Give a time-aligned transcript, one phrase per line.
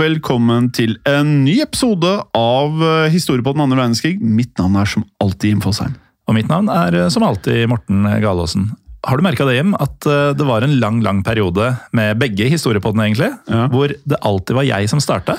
[0.00, 4.14] Velkommen til en ny episode av eh, Historie på den andre verdenskrig.
[4.20, 5.96] Mitt navn er som alltid Jim Fosheim.
[6.30, 8.70] Og mitt navn er eh, som alltid Morten Galaasen.
[9.00, 12.50] Har du merka det, Jim, at eh, det var en lang lang periode med begge
[12.52, 13.62] historiepoddene, egentlig, Ja.
[13.72, 15.38] hvor det alltid var jeg som starta?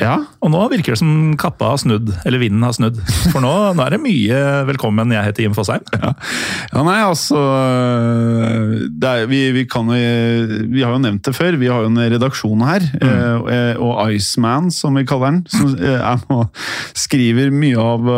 [0.00, 2.98] Ja, Og nå virker det som kappa har snudd, eller vinden har snudd.
[3.30, 5.86] For nå, nå er det mye velkommen, jeg heter Jim Fosheim.
[6.74, 7.38] ja nei, altså
[8.90, 11.56] det er, vi, vi, kan, vi har jo nevnt det før.
[11.62, 12.84] Vi har jo en redaksjon her.
[13.00, 13.80] Mm.
[13.86, 16.50] Og Iceman, som vi kaller den, som eh, er
[16.96, 18.10] skriver mye av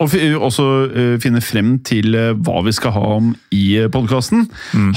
[0.00, 0.14] og
[0.48, 4.46] også finne finner frem til øh, hva vi skal ha om i podkasten.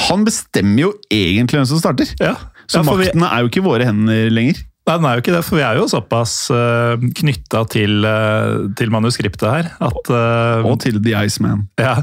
[0.09, 2.13] Han bestemmer jo egentlig hvem som starter.
[2.21, 2.37] Ja,
[2.67, 4.61] Så ja, for vi, er jo ikke i våre hender lenger.
[4.87, 8.69] nei, den er jo ikke det, for vi er jo såpass uh, knytta til, uh,
[8.79, 11.67] til manuskriptet her at, uh, Og til The Iceman.
[11.79, 12.01] ja,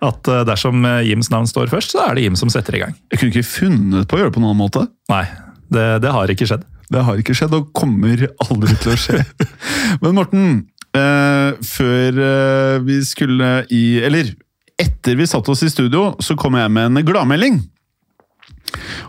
[0.00, 2.82] at eh, dersom eh, Jims navn står først, så er det Jim som setter i
[2.84, 2.96] gang.
[3.12, 4.84] Jeg kunne ikke funnet på å gjøre det på en annen måte.
[5.12, 5.24] Nei,
[5.72, 6.64] det, det har ikke skjedd.
[6.90, 9.20] Det har ikke skjedd, og kommer aldri til å skje.
[10.02, 14.32] Men Morten, eh, før eh, vi skulle i Eller
[14.80, 17.58] etter vi satte oss i studio, så kom jeg med en gladmelding.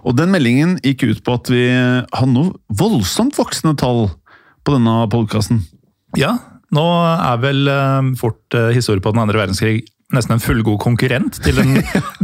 [0.04, 4.09] Og den meldingen gikk ut på at vi har noe voldsomt voksende tall
[4.68, 5.62] på denne podkasten.
[6.20, 6.36] Ja,
[6.76, 9.80] nå er vel eh, fort eh, historie på den andre verdenskrig
[10.12, 11.78] nesten en fullgod konkurrent til den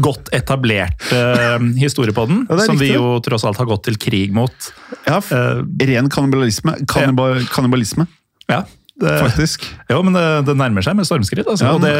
[0.04, 1.22] godt etablerte
[1.56, 4.72] uh, historiepodden, Ja, som vi jo tross alt har gått til krig mot.
[5.08, 6.76] Ja, Eh, ren kannibalisme.
[6.90, 8.08] Kannibal, kannibalisme,
[8.52, 8.62] ja,
[9.02, 9.66] det, faktisk.
[9.92, 11.48] jo, men det, det nærmer seg med stormskritt.
[11.48, 11.96] Altså, Ja, det.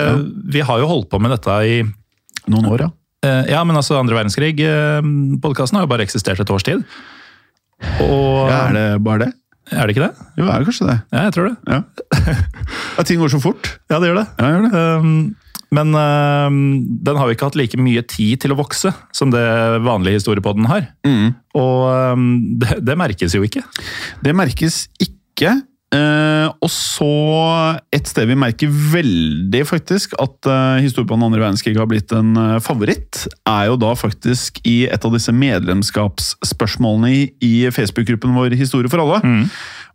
[0.54, 1.82] Vi har jo holdt på med dette i
[2.48, 2.90] Noen år, ja.
[3.28, 6.86] eh, Ja, men altså andre verdenskrig-podkasten har jo bare eksistert et års tid.
[8.06, 8.68] Og ja.
[8.68, 9.34] Er det bare det?
[9.68, 10.28] er det ikke det?
[10.40, 10.96] Jo, er det kanskje det.
[11.12, 11.56] Ja, jeg tror det.
[11.68, 12.38] Ja.
[12.98, 13.74] ja ting går så fort.
[13.92, 14.28] Ja, det gjør det.
[14.40, 14.84] Ja, gjør det.
[15.04, 15.36] Um,
[15.76, 16.60] men um,
[17.04, 19.44] den har jo ikke hatt like mye tid til å vokse som det
[19.84, 20.88] vanlige historiepodden har.
[21.04, 21.34] Mm.
[21.60, 21.82] Og
[22.16, 22.30] um,
[22.62, 23.66] det, det merkes jo ikke.
[24.24, 25.58] Det merkes ikke.
[25.96, 27.08] Eh, og så
[27.96, 32.12] et sted vi merker veldig faktisk at uh, historien på den andre verdenskrig har blitt
[32.12, 38.36] en uh, favoritt, er jo da faktisk i et av disse medlemskapsspørsmålene i, i Facebook-gruppen
[38.36, 39.22] vår Historie for alle.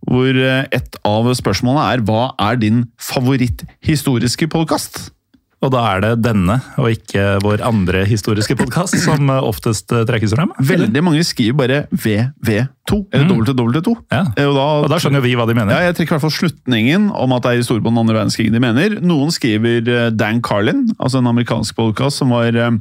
[0.08, 5.04] Hvor eh, et av spørsmålene er hva er din favoritthistoriske podkast?
[5.62, 10.00] Og da er det denne, og ikke vår andre historiske podkast, som uh, oftest uh,
[10.08, 10.50] trekkes frem.
[10.58, 13.94] Veldig mange skriver bare VV2, eller WW2.
[14.10, 14.24] Ja.
[14.34, 15.70] Eh, Og da, Og da skjønner vi hva de mener.
[15.76, 18.18] Ja, jeg trekker i hvert fall slutningen om at det er historie på den andre
[18.18, 18.98] verdenskrigen de mener.
[19.06, 22.74] Noen skriver eh, Dan Carlin, altså en amerikansk podkast som var eh,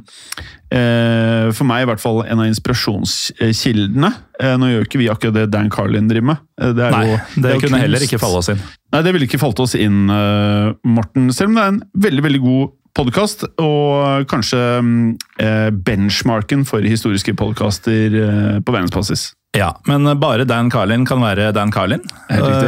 [0.74, 4.10] eh, for meg i hvert fall en av inspirasjonskildene.
[4.42, 6.42] Eh, nå gjør ikke vi akkurat det Dan Carlin driver med.
[6.60, 7.84] Eh, det Nei, jo, det det kunne kunst.
[7.86, 8.62] heller ikke falle oss inn.
[8.92, 11.32] Nei, det ville ikke falt oss inn, eh, Morten.
[11.32, 14.96] Selv om det er en veldig veldig god podkast, og kanskje mm,
[15.40, 19.30] eh, benchmarken for historiske podkaster eh, på verdensbasis.
[19.56, 22.00] Ja, men bare Dan Carlin kan være Dan Carlin.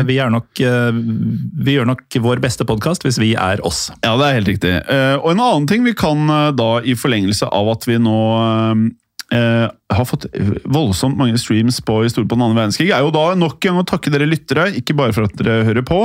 [0.04, 3.86] Vi, er nok, vi gjør nok vår beste podkast hvis vi er oss.
[4.04, 4.72] Ja, det er helt riktig.
[5.22, 8.18] Og en annen ting vi kan da, i forlengelse av at vi nå
[9.32, 10.26] eh, har fått
[10.64, 13.82] voldsomt mange streams på Historie på den andre verdenskrig, er jo da nok en gang
[13.84, 16.00] å takke dere lyttere, ikke bare for at dere hører på,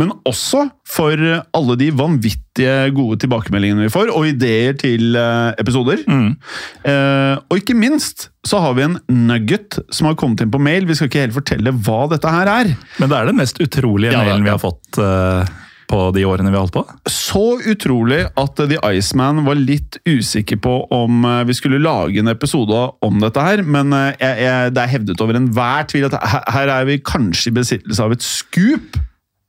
[0.00, 1.20] men også for
[1.56, 6.02] alle de vanvittige gode tilbakemeldingene vi får, og ideer til uh, episoder.
[6.08, 10.88] Eh, og ikke minst så har vi en nugget som har kommet inn på mail.
[10.88, 12.72] Vi skal ikke helt fortelle hva dette her er.
[12.98, 15.44] Men det er den mest utrolige Ja, mailen vi har fått uh,
[15.90, 16.84] på de årene vi har holdt på.
[17.10, 22.30] så utrolig at The Iceman var litt usikker på om eh, vi skulle lage en
[22.30, 26.18] episode om dette her, men eh, jeg, jeg, det er hevdet over enhver tvil at
[26.22, 29.00] her, her er vi kanskje i besittelse av et skup.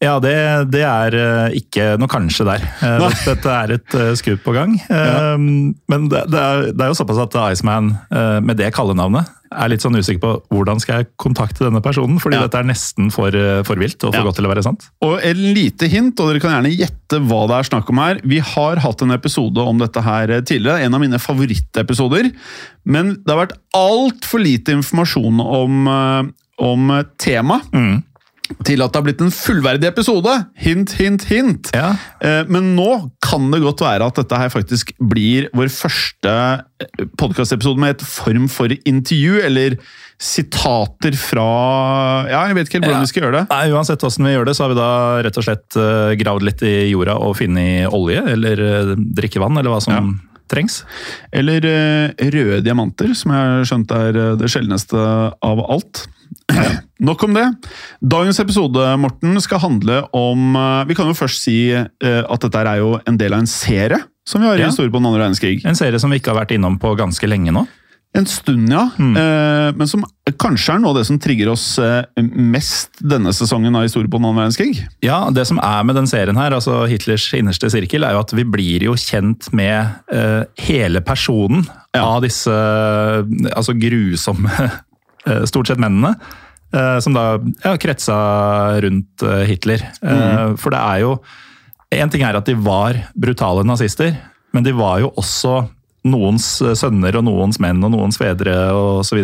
[0.02, 0.34] Ja, det,
[0.74, 2.64] det er eh, ikke noe kanskje der.
[2.82, 3.12] Eh, Nei.
[3.26, 4.80] dette- er et skudd på gang.
[4.90, 5.36] Ja.
[5.38, 9.68] Men det, det, er, det er jo såpass at Iceman, eh, med det kallenavnet, er
[9.68, 12.46] litt sånn usikker på hvordan skal jeg kontakte denne personen, fordi Ja.
[12.48, 14.26] dette er nesten for, eh, for vilt og for Ja.
[14.30, 14.86] godt til å være sant.
[15.04, 18.22] Og et lite hint, og dere kan gjerne gjette hva det er snakk om her.
[18.24, 22.32] Vi har hatt en episode om dette her tidligere, en av mine favorittepisoder.
[22.86, 26.32] Men det har vært altfor lite informasjon om, eh,
[26.64, 26.88] om
[27.20, 27.70] temaet.
[27.76, 28.04] Mm.
[28.68, 30.34] Til at det har blitt en fullverdig episode.
[30.60, 31.70] Hint, hint, hint.
[31.76, 31.94] Ja.
[32.22, 36.34] Eh, Men nå kan det godt være at dette her faktisk blir vår første
[37.22, 39.78] podkastepisode med et form for intervju, eller
[40.22, 41.46] sitater fra
[42.30, 43.06] Ja, jeg vet ikke helt hvordan Ja.
[43.06, 43.46] vi skal gjøre det.
[43.50, 44.90] Nei, Uansett hvordan vi gjør det, så har vi da
[45.26, 49.72] rett og slett eh, gravd litt i jorda og funnet olje, eller eh, drikkevann, eller
[49.74, 50.20] hva som
[50.52, 50.82] trengs.
[51.34, 55.00] Eller eh, røde diamanter, som jeg har skjønt er eh, det sjeldneste
[55.42, 56.06] av alt.
[57.02, 57.48] Nok om det.
[58.02, 62.62] Dagens episode Morten, skal handle om eh, Vi kan jo først si eh, at dette
[62.62, 64.70] er jo en del av en serie som vi har i Ja.
[64.70, 65.64] historie på den andre verdenskrig.
[65.66, 67.64] En serie som vi ikke har vært innom på ganske lenge nå.
[68.14, 68.84] En stund, ja.
[69.00, 70.04] Eh, men som
[70.40, 71.66] kanskje er noe av det som trigger oss
[72.20, 74.82] mest denne sesongen av historie på den andre verdenskrig.
[75.02, 78.34] Ja, Det som er med den serien her, altså Hitlers innerste sirkel, er jo at
[78.36, 79.90] vi blir jo kjent med
[80.60, 81.66] hele personen
[81.96, 82.04] Ja.
[82.06, 82.52] av disse
[83.56, 84.70] altså grusomme,
[85.46, 86.16] stort sett mennene.
[86.74, 87.26] eh, som da
[87.64, 88.18] ja, kretsa
[88.82, 89.84] rundt eh, Hitler.
[90.02, 90.58] Mm.
[90.62, 91.16] For det er jo
[91.92, 94.14] En ting er at de var brutale nazister,
[94.56, 95.58] men de var jo også
[96.08, 99.20] noens eh, sønner og noens menn og noens fedre osv.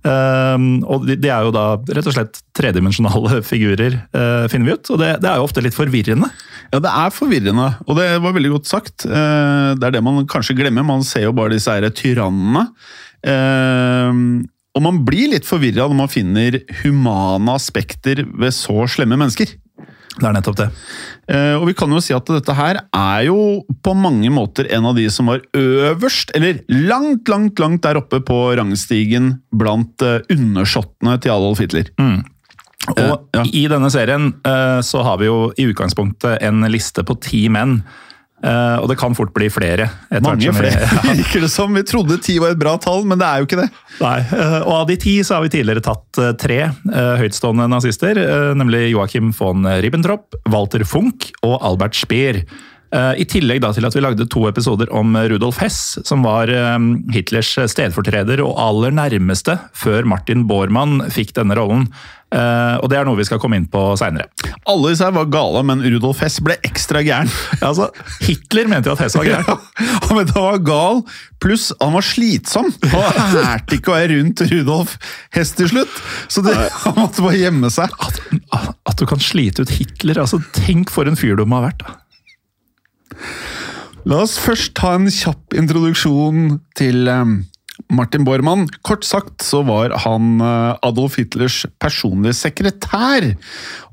[0.00, 4.78] Um, og de, de er jo da rett og slett tredimensjonale figurer, eh, finner vi
[4.78, 4.92] ut.
[4.94, 6.30] Og det, det er jo ofte litt forvirrende.
[6.70, 9.04] Ja, det er forvirrende, og det var veldig godt sagt.
[9.04, 10.86] Eh, det er det man kanskje glemmer.
[10.88, 12.64] Man ser jo bare disse her tyrannene.
[13.28, 14.24] Eh,
[14.80, 19.52] og man blir litt forvirra når man finner humane aspekter ved så slemme mennesker.
[20.16, 20.66] Det er nettopp det.
[21.30, 24.88] Eh, og vi kan jo si at dette her er jo på mange måter en
[24.88, 30.24] av de som var øverst, eller langt, langt, langt der oppe på rangstigen blant eh,
[30.32, 31.92] undersåttene til Adolf Hitler.
[32.90, 33.44] Og uh, ja.
[33.44, 37.82] i denne serien uh, så har vi jo i utgangspunktet en liste på ti menn.
[38.40, 39.90] Eh, og det kan fort bli flere.
[40.24, 40.88] Mange flere,
[41.20, 41.74] virker det som.
[41.76, 43.68] Vi trodde ti var et bra tall, men det er jo ikke det.
[44.00, 46.62] Nei, uh, og av de ti så har vi tidligere tatt uh, tre
[47.20, 48.18] høytstående nazister,
[48.56, 52.42] nemlig Joachim von Ribbentrop, Walter Funk og Albert Speer.
[52.90, 56.50] I tillegg da til at vi lagde to episoder om Rudolf Hess, som var
[57.14, 61.86] Hitlers stedfortreder og aller nærmeste før Martin Bormann fikk denne rollen.
[62.30, 64.28] Eh, Og det er noe vi skal komme inn på seinere.
[64.70, 67.30] Alle disse her var gale, men Rudolf Hess ble ekstra gæren.
[67.58, 67.88] Altså,
[68.22, 69.64] Hitler mente jo at Hess var gæren.
[70.06, 71.02] Han mente han var gal,
[71.42, 72.68] pluss han var slitsom.
[72.92, 74.96] Han lærte ikke å være rundt Rudolf
[75.34, 76.00] Hess til slutt,
[76.30, 76.54] så det,
[76.84, 77.94] han måtte bare gjemme seg.
[78.02, 78.18] At,
[78.90, 81.86] at du kan slite ut Hitler, altså tenk for en fyr du må ha vært.
[81.86, 83.20] da.
[84.10, 87.32] La oss først ta en kjapp introduksjon til eh,
[87.92, 88.66] Martin Bormann.
[88.86, 93.30] Kort sagt så var han eh, Adolf Hitlers personlige sekretær.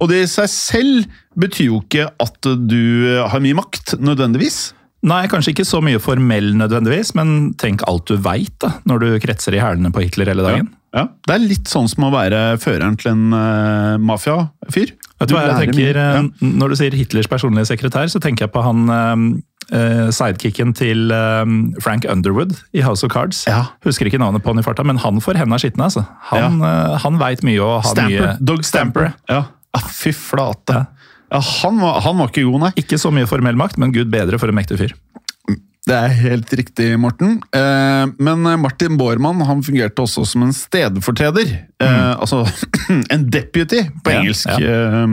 [0.01, 2.81] Og det i seg selv betyr jo ikke at du
[3.29, 4.71] har mye makt, nødvendigvis.
[5.07, 9.55] Nei, kanskje ikke så mye formell nødvendigvis, men tenk alt du veit når du kretser
[9.55, 10.71] i hælene på Hitler hele dagen.
[10.95, 11.05] Ja.
[11.27, 14.95] Det er litt sånn som å være føreren til en uh, mafiafyr.
[15.17, 18.53] Vet du hva jeg tenker, eh, Når du sier Hitlers personlige sekretær, så tenker jeg
[18.53, 21.45] på han eh, eh, sidekicken til eh,
[21.83, 23.43] Frank Underwood i House of Cards.
[23.49, 23.65] Ja.
[23.85, 25.89] Husker ikke navnet på han i farta, men han får henda skitne.
[25.89, 26.05] Altså.
[26.31, 28.29] Han, uh, han veit mye og har Stamper.
[28.29, 29.11] mye Doug Stamper.
[29.31, 29.43] Ja.
[29.75, 30.73] Ah, fy flate.
[30.73, 30.85] Ja.
[31.27, 32.71] Ja, han, var, han var ikke god, nei.
[32.79, 34.93] Ikke så mye formell makt, men gud bedre for en mektig fyr.
[35.87, 37.37] Det er helt riktig, Morten.
[37.55, 41.53] Eh, men Martin Bormann han fungerte også som en stedfortreder.
[41.83, 42.41] Eh, altså
[43.13, 44.51] en deputy på Ja, engelsk.
[44.59, 45.03] Eh,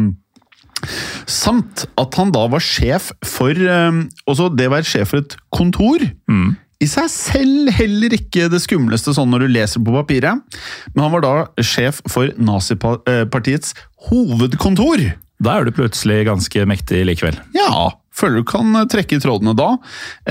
[1.31, 5.37] samt at han da var sjef for eh, Også det å være sjef for et
[5.55, 6.05] kontor.
[6.83, 10.43] I seg selv heller ikke det skumleste sånn når du leser på papiret.
[10.93, 13.73] Men han var da sjef for nazipartiets
[14.11, 15.07] hovedkontor.
[15.45, 17.39] Da er du plutselig ganske mektig likevel.
[17.57, 19.75] Ja, føler du kan trekke i trådene da.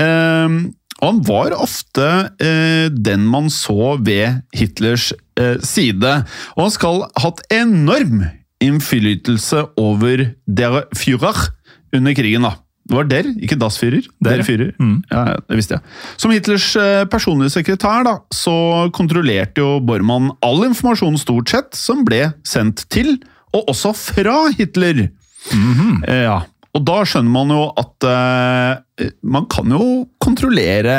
[0.00, 0.58] Eh,
[1.00, 2.06] og han var ofte
[2.40, 6.14] eh, den man så ved Hitlers eh, side.
[6.54, 8.24] Og han skal ha hatt enorm
[8.64, 11.48] innflytelse over der Führer
[11.94, 12.42] under krigen.
[12.48, 12.54] da.
[12.84, 14.04] Det var der, ikke Das Führer.
[14.20, 14.42] Der, Der.
[14.44, 14.72] Führer.
[14.78, 14.98] Mm.
[15.10, 15.82] Ja, ja, det visste jeg.
[16.20, 22.02] Som Hitlers eh, personlige sekretær da, så kontrollerte jo Bormann all informasjon stort sett som
[22.04, 23.14] ble sendt til,
[23.56, 25.06] og også fra Hitler.
[25.48, 26.42] Eh, Ja,
[26.74, 30.96] og da skjønner man jo at uh, man kan jo kontrollere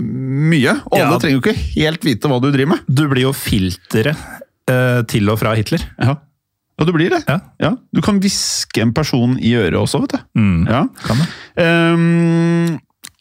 [0.00, 1.06] mye, og Ja.
[1.10, 2.86] alle trenger jo ikke helt vite hva du driver med.
[2.88, 4.16] Du blir jo filteret
[4.70, 5.84] uh, til og fra Hitler.
[6.00, 6.16] Ja,
[6.80, 7.20] ja du blir det.
[7.60, 7.74] Ja.
[7.92, 10.22] Du kan hviske en person i øret også, vet du.
[10.40, 10.62] Mm.
[10.64, 10.86] Ja.
[11.04, 11.28] Kan det?
[11.60, 12.78] Um,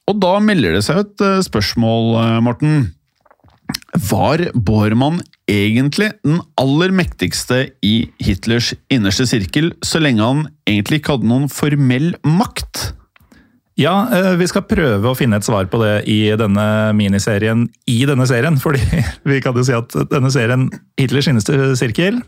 [0.09, 2.79] og da melder det seg et eh, spørsmål, eh, Morten.
[4.09, 11.17] Var Bormann egentlig den aller mektigste i Hitlers innerste sirkel, så lenge han egentlig ikke
[11.17, 12.93] hadde noen formell makt?
[13.79, 16.65] Ja, eh, vi skal prøve å finne et svar på det i denne
[16.97, 18.57] miniserien i denne serien.
[18.59, 18.81] Fordi
[19.29, 20.67] vi kan jo si at denne serien,
[20.99, 22.23] Hitlers innerste sirkel,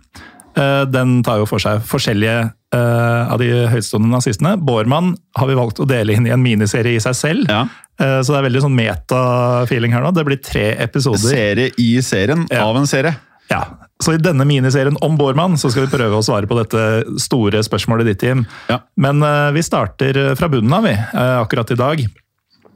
[0.53, 4.57] Den tar jo for seg forskjellige eh, av de høytstående nazistene.
[4.59, 7.47] Bormann har vi valgt å dele inn i en miniserie i seg selv.
[7.49, 7.61] Ja.
[8.01, 10.11] Eh, Så det er veldig sånn meta-feeling her nå.
[10.15, 11.23] Det blir tre episoder.
[11.31, 12.65] Serie i serien Ja.
[12.67, 13.15] av en serie.
[13.51, 13.65] Ja,
[14.01, 17.59] Så i denne miniserien om Bormann så skal vi prøve å svare på dette store
[17.61, 18.45] spørsmålet ditt, Jim.
[18.69, 18.79] Ja.
[18.97, 22.01] Men eh, vi starter fra bunnen av, vi, eh, akkurat i dag.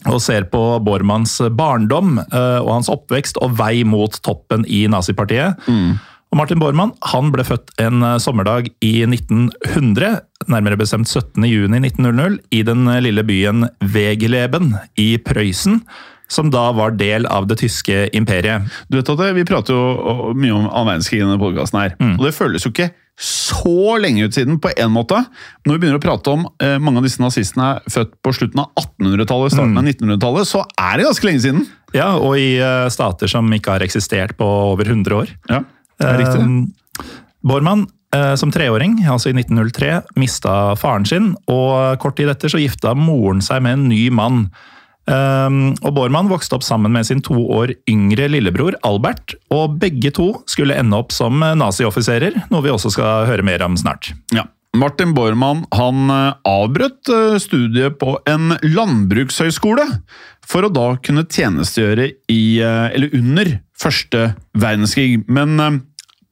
[0.05, 5.57] Og ser på Bormanns barndom eh, og hans oppvekst og vei mot toppen i nazipartiet.
[6.35, 10.17] Og Martin Bormann han ble født en eh, sommerdag i 1900,
[10.51, 11.45] nærmere bestemt 17.
[11.47, 15.79] juni 1900, i den eh, lille byen Wegeleben i Prøysen,
[16.27, 18.67] som da var del av det tyske imperiet.
[18.91, 21.93] Du vet at Vi prater jo mye om annen verdenskrig i denne podkasten.
[22.01, 22.17] Mm.
[22.17, 25.21] Og det føles jo ikke så lenge ut siden på en måte.
[25.63, 28.59] Når vi begynner å prate om eh, mange av disse nazistene er født på slutten
[28.65, 29.79] av 1800-tallet, starten Mm.
[29.79, 31.63] av 1900-tallet, så er det ganske lenge siden.
[31.95, 35.31] Ja, og i uh, stater som ikke har eksistert på over 100 år.
[35.47, 35.61] Ja.
[36.03, 37.05] Eh,
[37.45, 37.85] Bormann,
[38.15, 42.95] eh, som treåring, altså i 1903, mista faren sin, og kort tid etter så gifta
[42.97, 44.47] moren seg med en ny mann.
[45.05, 50.09] Um, og Bormann vokste opp sammen med sin to år yngre lillebror Albert, og begge
[50.09, 54.15] to skulle ende opp som nazioffiserer, noe vi også skal høre mer om snart.
[54.33, 54.47] Ja.
[54.75, 59.85] Martin Bormann han eh, avbrøt eh, studiet på en landbrukshøyskole
[60.45, 65.23] for å da kunne tjenestegjøre i, eh, eller under første verdenskrig.
[65.27, 65.83] Men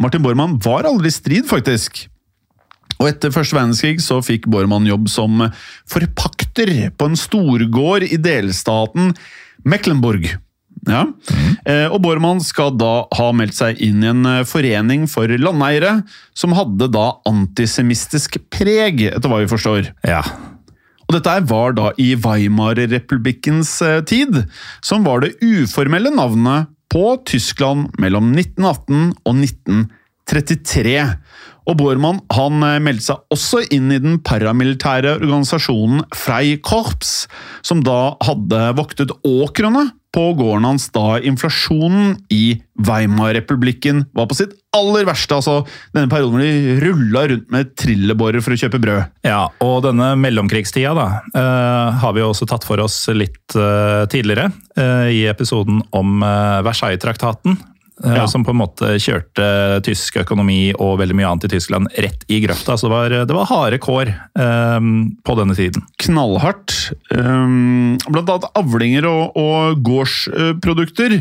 [0.02, 2.06] Martin Bormann var aldri i strid, faktisk.
[3.00, 5.44] Og etter første verdenskrig så fikk Bormann jobb som
[5.90, 9.12] forpakter på en storgård i delstaten
[9.68, 10.30] Mecklenburg.
[10.90, 11.06] Ja.
[11.66, 16.02] Eh, Og Bormann skal da ha meldt seg inn i en eh, forening for landeiere,
[16.36, 19.94] som hadde da antisemistisk preg, etter hva vi forstår.
[20.08, 20.22] Ja.
[21.08, 24.44] Og dette var da i Weimar-republikkens eh, tid,
[24.84, 31.00] som var det uformelle navnet på Tyskland mellom 1918 og 1933.
[31.64, 37.24] Og Bormann han meldte seg også inn i den paramilitære organisasjonen Freikorps,
[37.64, 44.54] som da hadde voktet åkrene på gården hans da inflasjonen i Weimar-republikken var på sitt
[44.78, 45.38] aller verste.
[45.38, 49.12] altså Denne perioden hvor de rulla rundt med trillebårer for å kjøpe brød.
[49.26, 54.52] Ja, og denne mellomkrigstida da, uh, har vi også tatt for oss litt uh, tidligere
[54.74, 56.24] Uh, i episoden om
[56.66, 57.60] Versailles-traktaten.
[58.04, 58.28] Eh, Ja.
[58.28, 62.40] Som på en måte kjørte tysk økonomi og veldig mye annet i Tyskland rett i
[62.44, 62.78] grøfta.
[62.78, 65.86] Så det var, det var harde kår um, på denne tiden.
[66.04, 66.94] knallhardt.
[67.14, 71.20] Um, blant annet avlinger og, og gårdsprodukter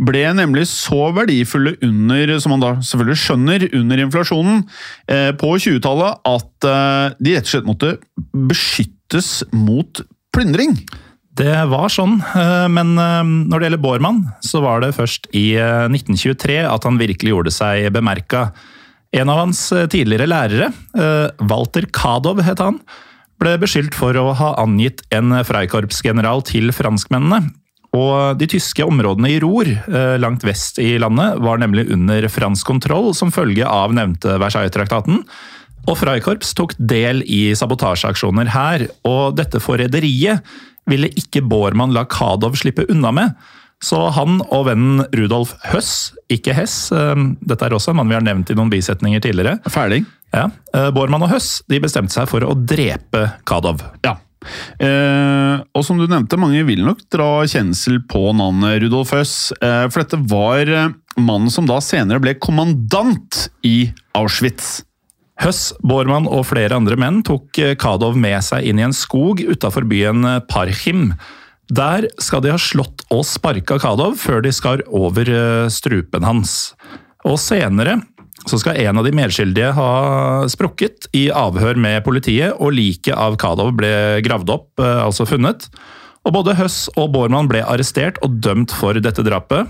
[0.00, 4.64] ble nemlig så verdifulle under, som man da selvfølgelig skjønner, under inflasjonen
[5.10, 7.94] eh, på 20-tallet at eh, de rett og slett måtte
[8.50, 10.02] beskyttes mot
[10.34, 10.76] plyndring.
[11.40, 15.54] Det var sånn, eh, men eh, når det gjelder Bormann, så var det først i
[15.56, 18.50] eh, 1923 at han virkelig gjorde seg bemerka.
[19.16, 22.82] En av hans eh, tidligere lærere, eh, Walter Kadov het han,
[23.40, 27.54] ble beskyldt for å ha angitt en Freikorpsgeneral til franskmennene.
[27.96, 32.68] Og de tyske områdene i Ror, eh, langt vest i landet, var nemlig under fransk
[32.68, 35.24] kontroll som følge av nevnte Versailles-traktaten.
[35.88, 40.44] Og Freikorps tok del i sabotasjeaksjoner her, og dette forræderiet
[40.90, 43.34] ville ikke Bormann la Kadov slippe unna med.
[43.80, 48.18] Så han og vennen Rudolf Høss, ikke Hess, eh, dette er også en mann vi
[48.18, 50.04] har nevnt i noen bisetninger tidligere, Ferdig.
[50.34, 53.80] ja, eh, Bormann og Høss de bestemte seg for å drepe Kadov.
[54.04, 54.18] Ja.
[54.80, 59.86] Eh, og som du nevnte, mange vil nok dra kjensel på navnet Rudolf Høss, eh,
[59.88, 64.80] for dette var eh, mannen som da senere ble kommandant i Auschwitz.
[65.40, 69.40] Høss, Bormann og flere andre menn tok eh, Kadov med seg inn i en skog
[69.40, 71.14] utafor byen Parchim.
[71.70, 76.74] Der skal de ha slått og sparka Kadov før de skar over eh, strupen hans.
[77.24, 78.02] Og senere
[78.48, 79.90] så skal en av de medskyldige ha
[80.48, 83.92] sprukket i avhør med politiet, og liket av Kadov ble
[84.24, 85.68] gravd opp, eh, altså funnet.
[86.28, 89.68] Og både Høss og Bormann ble arrestert og dømt for dette drapet.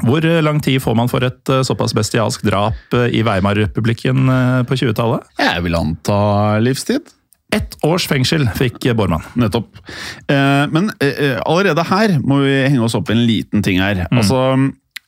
[0.00, 4.24] Hvor eh, lang tid får man for et eh, såpass bestialsk drap eh, i Weimar-republikken
[4.68, 5.26] på 20-tallet?
[5.42, 6.22] Jeg vil anta
[6.64, 7.12] livstid.
[7.52, 9.24] Ett års fengsel fikk Bormann.
[9.36, 9.76] Nettopp.
[10.24, 14.06] Eh, men eh, allerede her må vi henge oss opp i en liten ting her.
[14.08, 14.40] Altså,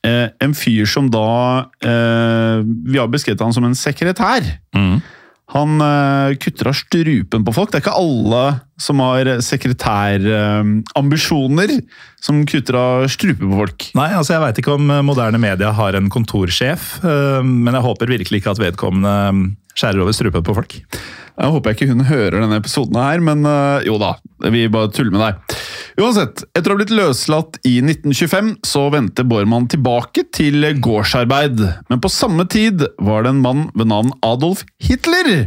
[0.05, 1.25] eh, en fyr som da
[1.81, 4.45] Vi har beskrevet han som en sekretær.
[5.55, 7.71] Han eh, kutter av strupen på folk.
[7.71, 8.45] Det er ikke alle
[8.81, 11.71] som har sekretærambisjoner
[12.25, 13.91] som kutter av strupen på folk.
[13.95, 17.87] Nei, altså jeg veit ikke om eh, moderne media har en kontorsjef, eh, men jeg
[17.87, 19.15] håper virkelig ikke at vedkommende
[19.79, 20.73] skjærer over strupen på folk.
[21.35, 24.13] Jeg håper jeg ikke hun hører denne episoden her, men øh, jo da,
[24.55, 25.57] vi bare tuller med deg.
[25.99, 31.63] Uansett, etter å ha blitt løslatt i 1925, så vendte Bormann tilbake til gårdsarbeid.
[31.91, 35.47] Men på samme tid var det en mann ved navn Adolf Hitler,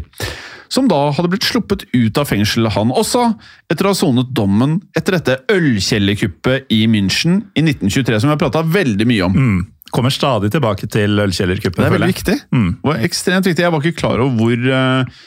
[0.72, 3.30] som da hadde blitt sluppet ut av fengselet, han også,
[3.72, 8.44] etter å ha sonet dommen etter dette ølkjellerkuppet i München i 1923, som vi har
[8.44, 9.40] prata veldig mye om.
[9.40, 9.66] Mm.
[9.96, 11.80] Kommer stadig tilbake til ølkjellerkuppet.
[11.80, 12.38] Det er veldig viktig.
[12.52, 12.70] Mm.
[12.76, 13.64] Det var ekstremt viktig.
[13.64, 15.20] Jeg var ikke klar over hvor eh,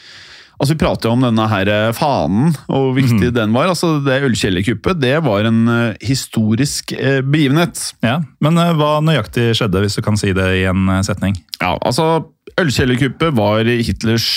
[0.61, 3.71] Altså, Vi prater jo om denne her eh, fanen, og hvor viktig den var.
[3.71, 7.81] Altså, Det ølkjellerkuppet det var en uh, historisk uh, begivenhet.
[8.05, 11.33] Ja, Men uh, hva nøyaktig skjedde, hvis du kan si det i en setning?
[11.57, 12.27] Ja, altså,
[12.61, 14.27] Ølkjellerkuppet var Hitlers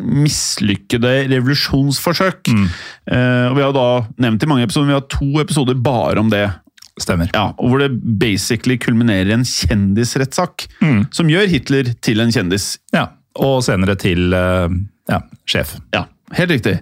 [0.00, 2.50] mislykkede revolusjonsforsøk.
[2.50, 3.84] Eh, og Vi har da
[4.20, 6.48] nevnt i mange episoder, vi har to episoder bare om det.
[7.00, 7.30] Stemmer.
[7.32, 10.66] Ja, og Hvor det basically kulminerer i en kjendisrettssak
[11.14, 12.74] som gjør Hitler til en kjendis.
[12.92, 13.06] Ja,
[13.38, 14.34] Og senere til
[15.10, 15.76] ja, sjef.
[15.94, 16.06] Ja,
[16.38, 16.78] helt riktig.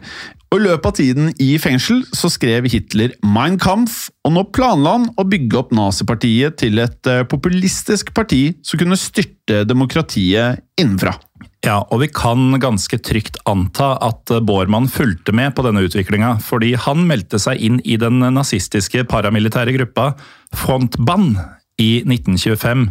[0.49, 4.94] Og I løpet av tiden i fengsel så skrev Hitler Mein Kampf, og nå planla
[4.97, 11.18] han å bygge opp nazipartiet til et eh, populistisk parti som kunne styrte demokratiet innenfra.
[11.66, 16.38] Ja, og vi kan ganske trygt anta at eh, Bormann fulgte med på denne utviklinga,
[16.40, 20.14] fordi han meldte seg inn i den nazistiske paramilitære gruppa
[20.56, 21.37] Frontband
[21.76, 22.88] i 1925.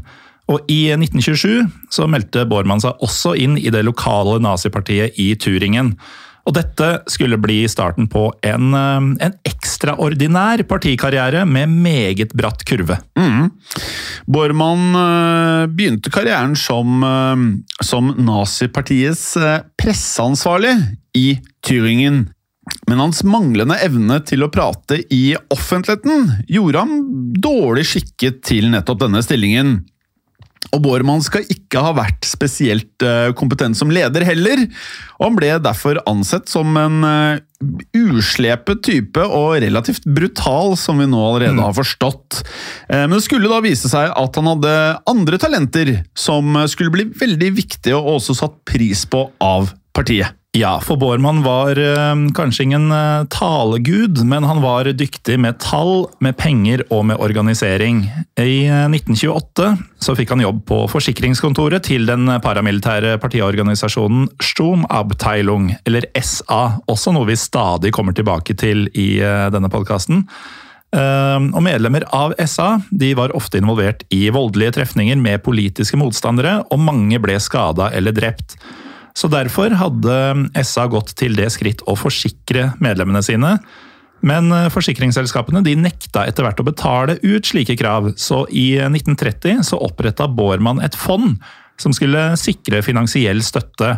[0.47, 5.95] Og i 1927 så meldte Bormann seg også inn i det lokale nazipartiet i Turingen.
[6.47, 13.01] Og dette skulle bli starten på en, eh, en ekstraordinær partikarriere med meget bratt kurve.
[14.27, 17.43] Bormann øh, begynte karrieren som, øh,
[17.83, 19.35] som nazipartiets
[19.77, 20.77] presseansvarlig
[21.15, 22.27] i Thüringen.
[22.87, 26.97] Men hans manglende evne til å prate i offentligheten gjorde ham
[27.43, 29.81] dårlig skikket til nettopp denne stillingen.
[30.75, 34.65] Og Bormann skal ikke ha vært spesielt øh, kompetent som leder heller,
[35.17, 37.39] og han ble derfor ansett som en øh,
[37.95, 42.41] uslepet type og relativt brutal, som vi nå allerede har forstått.
[42.89, 44.75] Eh, Men det skulle da vise seg at han hadde
[45.09, 50.36] andre talenter som skulle bli veldig viktige og også satt pris på av partiet.
[50.57, 56.07] Ja, for Bormann var eh, kanskje ingen eh, talegud, men han var dyktig med tall,
[56.23, 57.99] med penger og med organisering.
[58.41, 59.67] I eh, 1928
[60.01, 67.29] så fikk han jobb på forsikringskontoret til den paramilitære partiorganisasjonen Sturmabteilung, eller SA, også noe
[67.29, 70.25] vi stadig kommer tilbake til i eh, denne podkasten.
[70.95, 76.63] Eh, Og medlemmer av SA de var ofte involvert i voldelige trefninger med politiske motstandere,
[76.71, 78.57] og mange ble skada eller drept.
[79.17, 80.15] Så derfor hadde
[80.61, 83.55] SA gått til det skritt å forsikre medlemmene sine.
[84.25, 89.63] Men eh, forsikringsselskapene de nekta etter hvert å betale ut slike krav, så i 1930
[89.65, 91.37] så oppretta Bormann et fond
[91.81, 93.97] som skulle sikre finansiell støtte.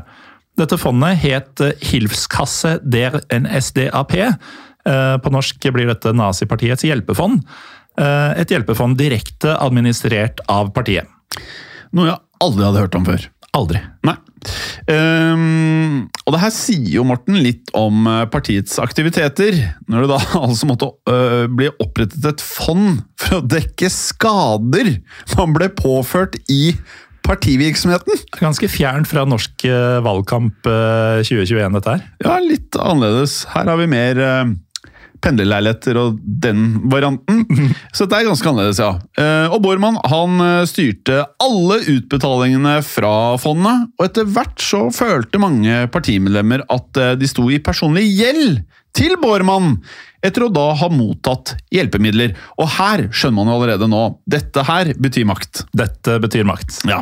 [0.60, 4.16] Dette fondet het eh, Hilfskasse der NSDAP.
[4.20, 7.44] Eh, På norsk blir dette nazipartiets hjelpefond.
[8.00, 11.08] Eh, Et hjelpefond direkte administrert av partiet.
[11.96, 13.28] Noe jeg aldri hadde hørt om før.
[13.58, 13.82] Aldri.
[14.06, 14.16] Nei.
[14.90, 19.58] Um, og det her sier jo Morten litt om eh, partiets aktiviteter.
[19.90, 24.96] Når det da altså måtte uh, bli opprettet et fond for å dekke skader
[25.36, 26.74] man ble påført i
[27.30, 28.18] partivirksomheten.
[28.40, 32.08] Ganske fjernt fra norsk eh, valgkamp eh, 2021, dette her.
[32.24, 33.44] Ja, litt annerledes.
[33.54, 34.54] Her har vi mer øh,
[35.24, 37.44] pendlerleiligheter og den varianten.
[37.96, 38.92] Så dette er ganske annerledes, ja.
[39.20, 45.42] Eh, Og Bormann han eh, styrte alle utbetalingene fra fondet, og etter hvert så følte
[45.42, 48.62] mange partimedlemmer at eh, de sto i personlig gjeld
[49.00, 49.78] til Bormann,
[50.26, 52.34] etter å da ha mottatt hjelpemidler.
[52.60, 55.64] Og her skjønner man jo allerede nå, dette her betyr makt.
[55.78, 56.82] Dette betyr makt.
[56.90, 57.00] Ja.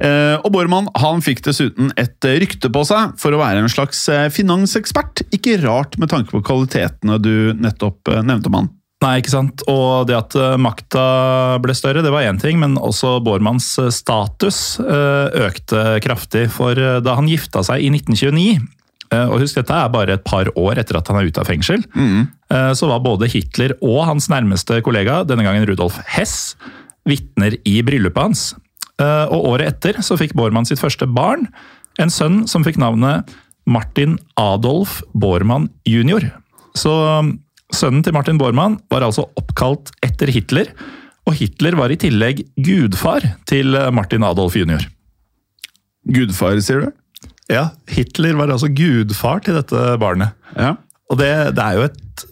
[0.00, 4.06] Eh, og Bormann han fikk dessuten et rykte på seg for å være en slags
[4.12, 5.26] eh, finansekspert.
[5.36, 8.72] Ikke rart med tanke på kvalitetene du nettopp eh, nevnte mann.
[9.04, 9.60] Nei, ikke sant?
[9.68, 11.02] Og det at makta
[11.60, 16.46] ble større, det var én ting, men også Bormanns status økte kraftig.
[16.54, 18.75] For da han gifta seg i 1929, eh,
[19.12, 21.84] og husk dette er bare et par år etter at han er ute av fengsel,
[21.94, 22.26] Mm.
[22.74, 26.56] så var både Hitler og hans nærmeste kollega, denne gangen Rudolf Hess,
[27.06, 28.54] vitner i bryllupet hans.
[28.98, 31.46] Eh, Og året etter så fikk Bormann sitt første barn,
[31.98, 33.28] en sønn som fikk navnet
[33.66, 36.30] Martin Adolf Bormann jr.
[36.76, 37.32] Så um,
[37.72, 40.70] sønnen til Martin Bormann var altså oppkalt etter Hitler,
[41.26, 44.84] og Hitler var i tillegg gudfar til eh, Martin Adolf jr.
[46.06, 46.92] Gudfar, sier du?
[47.52, 50.34] Ja, Hitler var altså gudfar til dette barnet.
[50.56, 50.74] Ja.
[51.10, 52.24] Og det, det er jo et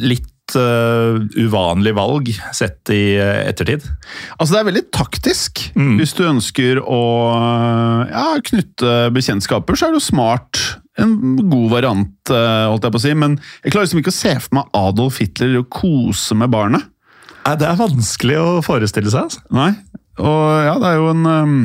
[0.00, 3.84] litt uh, uvanlig valg sett i eh, ettertid.
[4.38, 5.66] Altså, det er veldig taktisk.
[5.76, 5.98] Mm.
[6.00, 7.02] Hvis du ønsker å
[8.08, 10.62] ja, knytte bekjentskaper, så er det jo smart.
[11.00, 11.14] En
[11.50, 13.14] god variant, eh, holdt jeg på å si.
[13.18, 16.90] Men jeg klarer liksom ikke å se for meg Adolf Hitler og kose med barnet.
[17.44, 19.28] Nei, det er vanskelig å forestille seg.
[19.28, 19.44] Altså.
[19.52, 19.72] Nei.
[20.22, 21.56] Og ja, det er jo en um,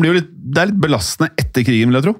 [0.00, 2.14] litt Det er litt belastende etter krigen, vil jeg tro.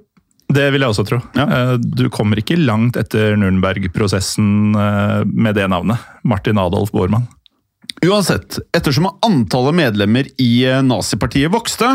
[0.53, 1.21] Det vil jeg også tro.
[1.37, 1.47] Ja.
[1.49, 5.99] Eh, Du kommer ikke langt etter Nürnberg-prosessen eh, med det navnet.
[6.25, 7.29] Martin Adolf Bormann.
[8.03, 11.87] Uansett, ettersom antallet medlemmer i eh, nazipartiet vokste,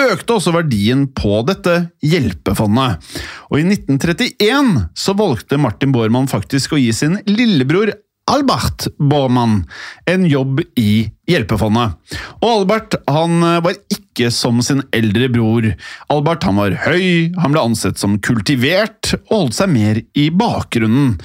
[0.00, 3.02] økte også verdien på dette hjelpefondet.
[3.50, 7.92] Og i 1931 så valgte Martin Bormann faktisk å gi sin lillebror
[8.30, 9.64] Albert Bormann
[10.06, 11.96] en jobb i hjelpefondet.
[12.40, 15.66] Og Albert han eh, var ikke som sin eldre bror.
[16.12, 21.16] Albert han var høy, han ble ansett som kultivert og holdt seg mer i bakgrunnen.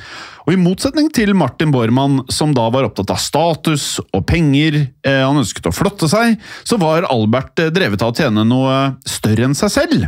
[0.48, 5.22] Og I motsetning til Martin Bormann, som da var opptatt av status og penger, eh,
[5.22, 9.50] han ønsket å flotte seg, så var Albert eh, drevet av å tjene noe større
[9.50, 10.08] enn seg selv.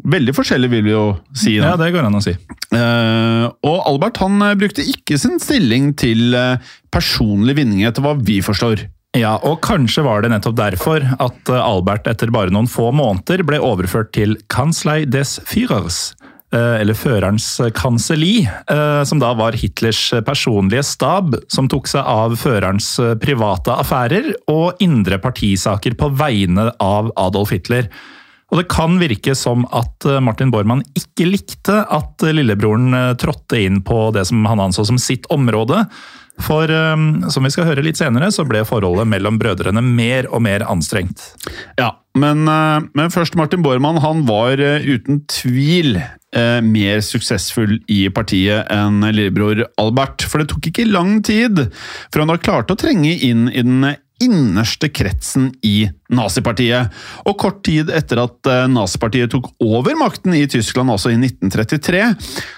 [0.00, 1.04] Veldig forskjellig, vil vi jo
[1.36, 1.58] si.
[1.60, 1.72] da.
[1.72, 2.32] Ja, det går an å si.
[2.70, 8.14] Uh, og Albert han eh, brukte ikke sin stilling til eh, personlig vinning, etter hva
[8.16, 8.86] vi forstår.
[9.18, 13.58] Ja, og kanskje var det nettopp derfor at Albert etter bare noen få måneder ble
[13.58, 16.12] overført til Kanslei des Führers,
[16.54, 18.44] eller Førerens kanselli,
[19.06, 25.18] som da var Hitlers personlige stab, som tok seg av førerens private affærer og indre
[25.22, 27.90] partisaker på vegne av Adolf Hitler.
[28.50, 33.12] Og det kan virke som at eh, Martin Bormann ikke likte at eh, lillebroren eh,
[33.20, 35.84] trådte inn på det som han anså som sitt område.
[36.40, 36.70] For
[37.28, 41.20] som vi skal høre litt senere, så ble forholdet mellom brødrene mer og mer anstrengt.
[41.76, 45.98] Ja, men, men først Martin Bormann han var uten tvil
[46.64, 50.24] mer suksessfull i partiet enn lillebror Albert.
[50.24, 51.66] For det tok ikke lang tid
[52.08, 56.92] før han da klarte å trenge inn i den innerste kretsen i nazipartiet.
[57.26, 62.04] Og kort tid etter at eh, nazipartiet tok over makten i Tyskland, altså i 1933,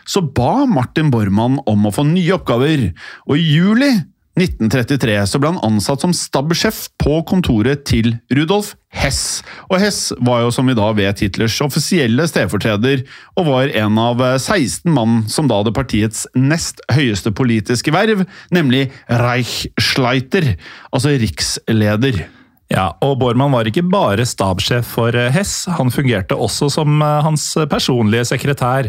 [0.08, 2.90] så ba Martin Bormann om å få nye oppgaver.
[3.28, 3.92] Og i juli
[4.32, 9.42] 1933 så ble han ansatt som stabssjef på kontoret til Rudolf Hess.
[9.68, 13.04] Og Hess var jo som vi da vet Hitlers offisielle stedfortreder,
[13.36, 18.86] og var en av 16 mann som da hadde partiets nest høyeste politiske verv, nemlig
[19.08, 20.54] Reichsleiter,
[20.92, 22.24] altså riksleder.
[22.72, 27.20] Ja, og Bormann var ikke bare stabssjef for eh, Hess, han fungerte også som eh,
[27.26, 28.88] hans personlige sekretær.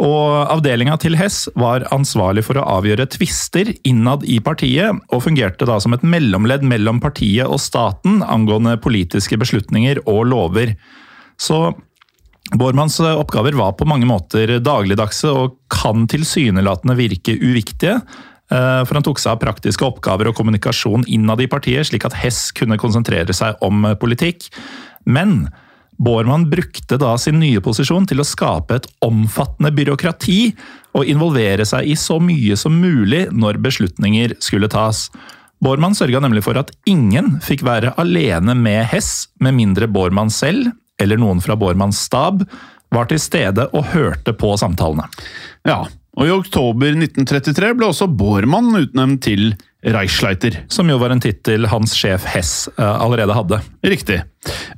[0.00, 5.68] Og Avdelinga til Hess var ansvarlig for å avgjøre tvister innad i partiet, og fungerte
[5.68, 10.74] da som et mellomledd mellom partiet og staten angående politiske beslutninger og lover.
[11.40, 11.68] Så
[12.56, 18.00] Bormanns oppgaver var på mange måter dagligdagse og kan tilsynelatende virke uviktige.
[18.50, 22.16] eh, For han tok seg av praktiske oppgaver og kommunikasjon innad i partiet, slik at
[22.16, 24.48] Hess kunne konsentrere seg om politikk.
[25.04, 25.50] Men
[26.00, 30.38] Bormann brukte da sin nye posisjon til å skape et omfattende byråkrati
[30.96, 35.08] og involvere seg i så mye som mulig når beslutninger skulle tas.
[35.60, 40.72] Bormann sørga nemlig for at ingen fikk være alene med Hess, med mindre Bormann selv,
[41.00, 42.46] eller noen fra Bormanns stab,
[42.90, 45.04] var til stede og hørte på samtalene.
[45.68, 45.84] Ja,
[46.16, 50.64] og i oktober 1933 ble også Bormann utnevnt til Reichsleiter.
[50.68, 53.62] Som jo var en tittel hans sjef Hess eh, allerede hadde.
[53.80, 54.18] Riktig.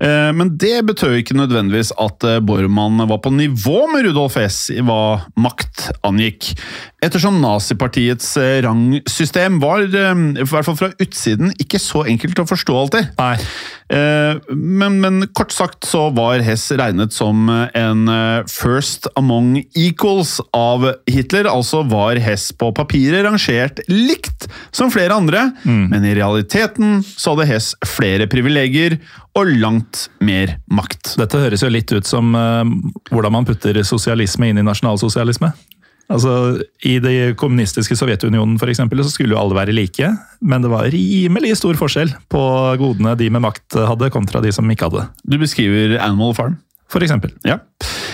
[0.03, 4.69] Eh, Men det betød ikke nødvendigvis at eh, Bormann var på nivå med Rudolf Hess
[4.71, 6.53] i hva makt angikk.
[7.03, 13.25] Ettersom nazipartiets rangsystem var, i hvert fall fra utsiden, ikke så enkelt å forstå alltid.
[13.91, 18.13] Men, men kort sagt så var Hess regnet som en
[18.47, 21.51] first among equals av Hitler.
[21.51, 27.49] Altså var Hess på papiret rangert likt som flere andre, men i realiteten så hadde
[27.51, 28.99] Hess flere privilegier
[29.39, 31.15] og langt mer makt.
[31.21, 32.63] Dette høres jo litt ut som uh,
[33.11, 35.53] hvordan man putter sosialisme inn i nasjonalsosialisme.
[36.13, 36.33] Altså,
[36.85, 40.11] I det kommunistiske Sovjetunionen for eksempel, så skulle jo alle være like,
[40.45, 42.43] men det var rimelig stor forskjell på
[42.81, 45.07] godene de med makt hadde, kontra de som ikke hadde.
[45.25, 46.59] Du beskriver Animal Farm.
[47.01, 47.33] Eksempel.
[47.47, 47.59] Ja.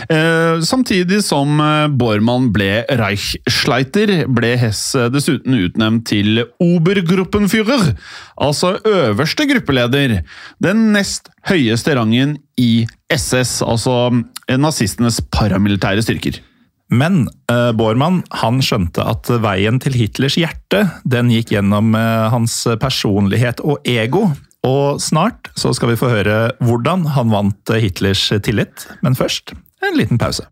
[0.09, 7.91] Eh, samtidig som eh, Bormann ble Reichsleiter, ble Hess eh, dessuten utnevnt til Obergruppenführer,
[8.39, 10.21] altså øverste gruppeleder.
[10.63, 13.99] Den nest høyeste rangen i SS, altså
[14.47, 16.41] eh, nazistenes paramilitære styrker.
[16.89, 22.63] Men eh, Bormann han skjønte at veien til Hitlers hjerte den gikk gjennom eh, hans
[22.81, 24.31] personlighet og ego.
[24.69, 28.87] Og snart så skal vi få høre hvordan han vant Hitlers tillit.
[29.05, 30.47] Men først en liten pause.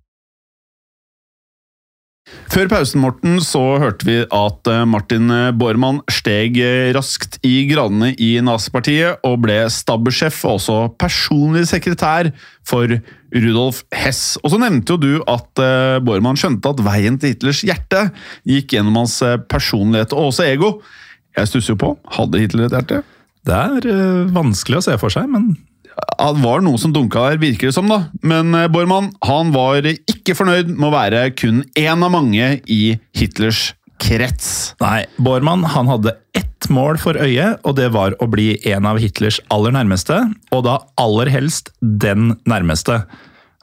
[2.51, 8.13] Før pausen Morten, så hørte vi at eh, Martin Bormann steg eh, raskt i gradene
[8.23, 12.33] i nazipartiet og ble stabbursjef og også personlig sekretær
[12.67, 12.91] for
[13.31, 14.41] Rudolf Hess.
[14.43, 18.09] Og så nevnte jo du at eh, Bormann skjønte at veien til Hitlers hjerte
[18.49, 20.73] gikk gjennom hans personlighet og også ego.
[21.37, 23.05] Jeg stusser jo på, hadde Hitler et hjerte?
[23.47, 25.55] Det er eh, vanskelig å se for seg, men
[25.87, 28.09] Det var noe som dunka der, virker det som, da.
[28.27, 32.97] Men eh, Bormann han var ikke fornøyd med å være kun én av mange i
[33.17, 33.71] Hitlers
[34.03, 34.75] krets.
[34.83, 38.99] Nei, Bormann han hadde ett mål for øyet, og det var å bli en av
[39.01, 40.19] Hitlers aller nærmeste,
[40.53, 43.05] og da aller helst den nærmeste.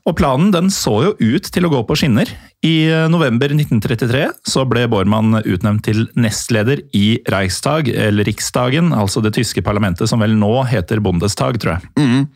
[0.08, 2.32] Og planen den så jo ut til å gå på skinner.
[2.63, 9.34] I november 1933 så ble Bormann utnevnt til nestleder i Reichstag, eller Riksdagen, altså det
[9.36, 11.89] tyske parlamentet som vel nå heter Bundestag, tror jeg.
[11.99, 12.30] Mm.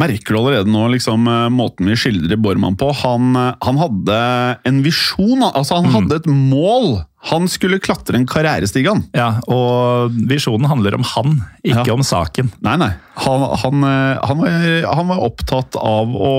[0.00, 2.88] Merker du allerede nå liksom, eh, måten vi skildrer Bormann på?
[3.02, 4.20] Han, eh, han hadde
[4.64, 7.02] en visjon, altså han hadde et mål.
[7.26, 9.02] Han skulle klatre en karrierestige, han.
[9.12, 11.92] Ja, og visjonen handler om han, ikke Ja.
[11.98, 12.52] om saken.
[12.64, 12.92] Nei, nei.
[13.26, 16.32] Han, han, eh, han, var, han var opptatt av å,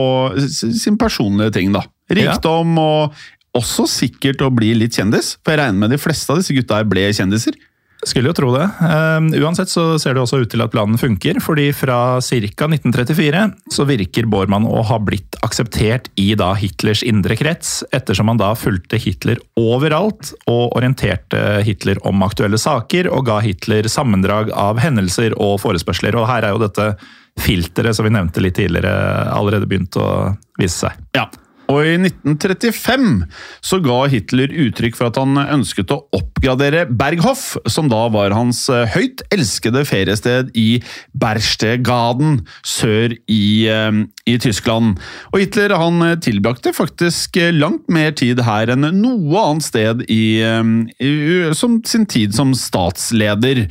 [0.48, 1.84] sin personlige ting, da.
[2.10, 3.18] Rikdom og
[3.58, 5.36] også sikkert å bli litt kjendis.
[5.42, 7.58] For jeg regner med de fleste av disse gutta her ble kjendiser.
[8.06, 8.66] Skulle jo tro det.
[8.86, 12.68] Eh, uansett så ser det også ut til at planen funker, fordi fra ca.
[12.70, 13.42] 1934
[13.74, 18.52] så virker Bormann å ha blitt akseptert i da Hitlers indre krets, ettersom han da
[18.58, 25.34] fulgte Hitler overalt og orienterte Hitler om aktuelle saker og ga Hitler sammendrag av hendelser
[25.34, 26.20] og forespørsler.
[26.22, 26.92] Og her er jo dette
[27.42, 28.94] filteret som vi nevnte litt tidligere
[29.34, 31.04] allerede begynt å vise seg.
[31.18, 31.26] Ja.
[31.72, 33.26] Og i 1935
[33.66, 38.64] så ga Hitler uttrykk for at han ønsket å oppgradere Berghof, som da var hans
[38.72, 40.80] eh, høyt elskede feriested i
[41.18, 44.00] Berstegaden sør i, eh,
[44.30, 44.96] i Tyskland.
[45.34, 50.40] Og Hitler han eh, tilbrakte faktisk langt mer tid her enn noe annet sted i,
[50.40, 51.12] i
[51.58, 53.66] som sin tid som statsleder.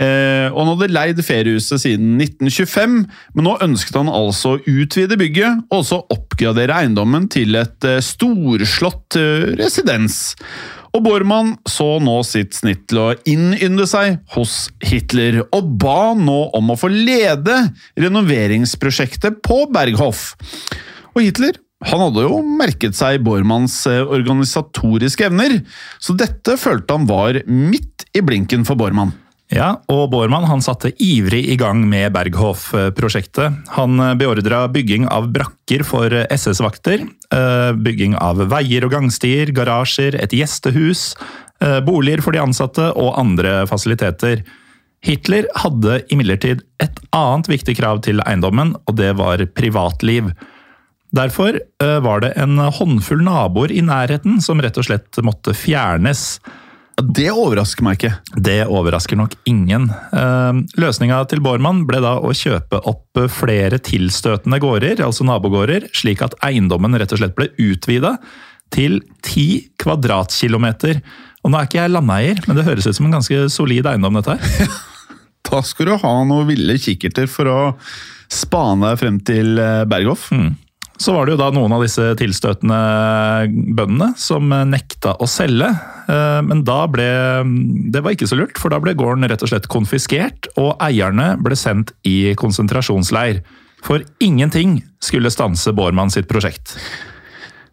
[0.00, 2.96] Og han hadde leid feriehuset siden 1925,
[3.36, 8.02] men nå ønsket han altså å utvide bygget og også oppgradere eiendommen til et eh,
[8.04, 10.34] storslått eh, residens.
[10.90, 16.40] Og Bormann så nå sitt snitt til å innynde seg hos Hitler, og ba nå
[16.58, 17.56] om å få lede
[18.00, 20.32] renoveringsprosjektet på Berghof.
[21.14, 25.62] Og Hitler han hadde jo merket seg Bormanns eh, organisatoriske evner,
[25.96, 29.14] så dette følte han var midt i blinken for Bormann.
[29.50, 33.56] Ja, og Bormann han satte ivrig i gang med Berghof-prosjektet.
[33.74, 37.02] Han eh, beordra bygging av brakker for SS-vakter,
[37.34, 41.16] eh, bygging av veier og gangstier, garasjer, et gjestehus,
[41.64, 44.44] eh, boliger for de ansatte og andre fasiliteter.
[45.02, 50.30] Hitler hadde imidlertid et annet viktig krav til eiendommen, og det var privatliv.
[51.10, 56.36] Derfor eh, var det en håndfull naboer i nærheten som rett og slett måtte fjernes.
[57.00, 58.12] Det overrasker meg ikke.
[58.36, 59.88] Det overrasker nok ingen.
[59.90, 66.24] Eh, Løsninga til Bormann ble da å kjøpe opp flere tilstøtende gårder, altså nabogårder, slik
[66.26, 68.16] at eiendommen rett og slett ble utvida
[68.74, 71.02] til ti kvadratkilometer.
[71.42, 74.20] Og nå er ikke jeg landeier, men det høres ut som en ganske solid eiendom,
[74.20, 74.72] dette her.
[75.50, 77.60] Da skal du ha noen ville kikkerter for å
[78.30, 79.56] spane frem til
[79.90, 80.28] Berghoff.
[80.30, 80.68] Berghof.
[81.00, 82.78] Så var det jo da noen av disse tilstøtende
[83.76, 85.70] bøndene som nekta å selge.
[86.12, 87.08] Eh, Men da ble
[87.90, 91.38] Det var ikke så lurt, for da ble gården rett og slett konfiskert, og eierne
[91.40, 93.40] ble sendt i konsentrasjonsleir.
[93.82, 96.76] For ingenting skulle stanse Bormann sitt prosjekt.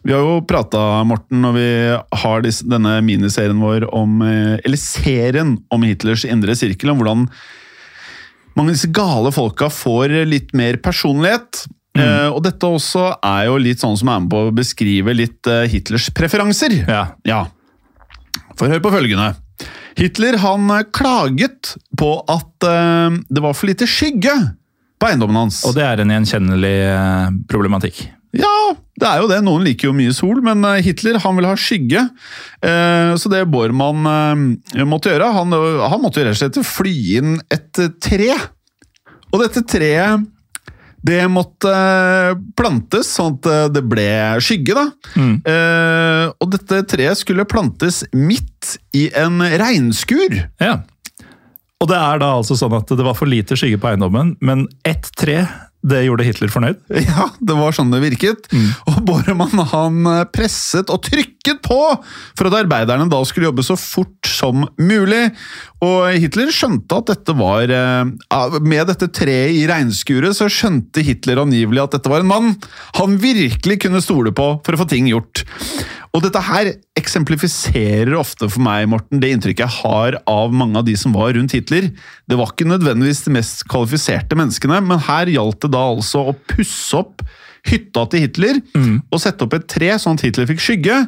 [0.08, 1.70] Vi har jo prata, Morten, når vi
[2.22, 7.28] har denne miniserien vår om eh, Eller serien om Hitlers indre sirkel, om hvordan
[8.56, 11.68] mange av disse gale folka får litt mer personlighet.
[12.02, 15.50] Eh, og dette også er jo litt sånn som er med på å beskrive litt
[15.50, 16.82] uh, Hitlers preferanser.
[16.88, 17.46] Ja, Ja.
[18.58, 19.36] For hør på følgende.
[19.98, 24.34] Hitler han eh, klaget på at uh, det var for lite skygge
[24.98, 25.62] på eiendommen hans.
[25.70, 26.78] Og det er en gjenkjennelig
[27.50, 28.08] problematikk.
[28.38, 29.38] Ja, det er jo det.
[29.46, 32.02] Noen liker jo mye sol, men Hitler han vil ha skygge.
[33.22, 34.04] Så det Bormann
[34.90, 38.34] måtte gjøre, han, han måtte jo rett og slett fly inn et tre.
[39.32, 40.26] Og dette treet
[41.08, 44.08] det måtte eh, plantes sånn at eh, det ble
[44.44, 44.86] skygge, da.
[45.48, 50.36] Eh, Og dette treet skulle plantes midt i en regnskur.
[50.62, 50.82] Ja.
[51.78, 54.66] Og det er da altså sånn at det var for lite skygge på eiendommen, men
[54.88, 55.44] ett tre,
[55.88, 56.82] det gjorde Hitler fornøyd.
[57.08, 58.50] Ja, det var sånn det virket.
[58.90, 61.80] Og Bormann han eh, presset og trykket på
[62.38, 65.30] for at arbeiderne da skulle jobbe så fort som mulig.
[65.86, 71.44] Og Hitler skjønte at dette var eh, Med dette treet i regnskuret så skjønte Hitler
[71.44, 72.56] angivelig at dette var en mann
[72.98, 75.44] han virkelig kunne stole på for å få ting gjort.
[76.16, 80.88] Og dette her eksemplifiserer ofte for meg, Morten, det inntrykket jeg har av mange av
[80.88, 81.92] de som var rundt Hitler.
[82.30, 86.38] Det var ikke nødvendigvis de mest kvalifiserte menneskene, men her gjaldt det da altså å
[86.50, 87.26] pusse opp
[87.68, 88.60] hytta til Hitler
[89.12, 91.02] og sette opp et tre sånn at Hitler fikk skygge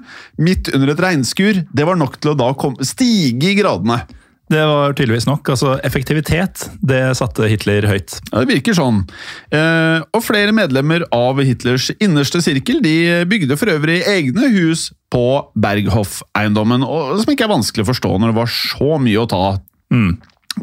[0.44, 1.64] midt under et regnskur.
[1.72, 4.02] Det var nok til å da komme, stige i gradene.
[4.50, 5.46] Det var tydeligvis nok.
[5.54, 8.16] altså Effektivitet, det satte Hitler høyt.
[8.32, 9.04] Ja, Det virker sånn.
[9.54, 12.96] Eh, og flere medlemmer av Hitlers innerste sirkel de
[13.30, 15.24] bygde for øvrig egne hus på
[15.58, 16.82] Berghoff-eiendommen,
[17.22, 19.62] som ikke er vanskelig å forstå når det var så mye å ta av.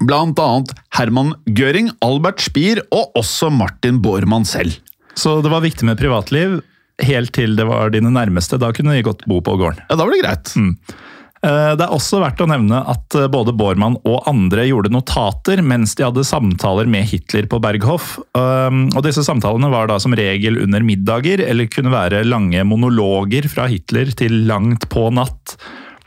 [0.03, 4.77] Blant annet Herman Göring, Albert Spier og også Martin Bormann selv.
[5.17, 6.59] Så det var viktig med privatliv
[7.07, 8.59] helt til det var dine nærmeste.
[8.61, 9.83] Da kunne de godt bo på gården.
[9.89, 10.53] Ja, da var det greit.
[10.57, 10.97] Eh,
[11.45, 15.93] Det er også verdt å nevne at eh, både Bormann og andre gjorde notater mens
[15.99, 18.17] de hadde samtaler med Hitler på Berghof.
[18.37, 23.47] Um, Og disse samtalene var da som regel under middager, eller kunne være lange monologer
[23.53, 25.59] fra Hitler til langt på natt.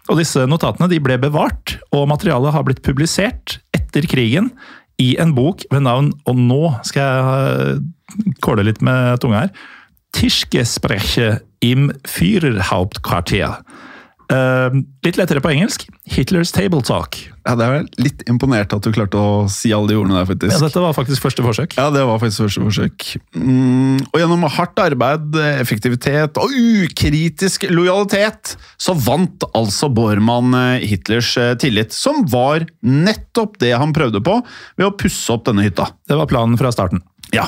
[0.09, 4.49] Og disse notatene ble bevart, og materialet har blitt publisert etter krigen
[4.99, 7.27] i en bok ved navn Og nå skal jeg
[7.77, 9.53] eh, kåle litt med tunga her.
[10.17, 13.59] Tischgespreche im Führerhauptquartier.
[14.29, 14.75] Eh,
[15.07, 15.87] litt lettere på engelsk.
[16.05, 17.17] Hitlers Table Talk.
[17.47, 20.53] Ja, Det er litt imponert at du klarte å si alle de ordene der, faktisk.
[20.53, 21.73] Ja, dette var faktisk første forsøk.
[21.79, 23.07] Ja, det var faktisk første forsøk.
[23.33, 31.33] Mm, og gjennom hardt arbeid, effektivitet og ukritisk lojalitet, så vant altså Bormann eh, Hitlers
[31.41, 34.41] eh, tillit, som var nettopp det han prøvde på
[34.77, 35.89] ved å pusse opp denne hytta.
[36.05, 37.01] Det var planen fra starten.
[37.35, 37.45] Ja,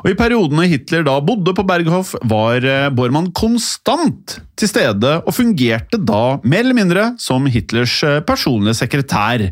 [0.00, 5.34] og I periodene Hitler da bodde på Berghof, var eh, Bormann konstant til stede og
[5.36, 9.44] fungerte da mer eller mindre som Hitlers eh, personlige sekretær.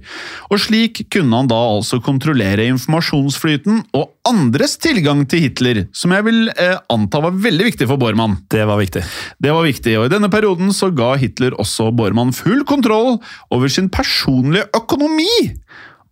[0.49, 6.25] Og Slik kunne han da altså kontrollere informasjonsflyten og andres tilgang til Hitler, som jeg
[6.31, 8.41] vil eh, anta var veldig viktig for Bormann.
[8.49, 9.05] Det var viktig.
[9.37, 13.19] Det var viktig, og i denne perioden så ga Hitler også Bormann full kontroll
[13.53, 15.29] over sin personlige økonomi!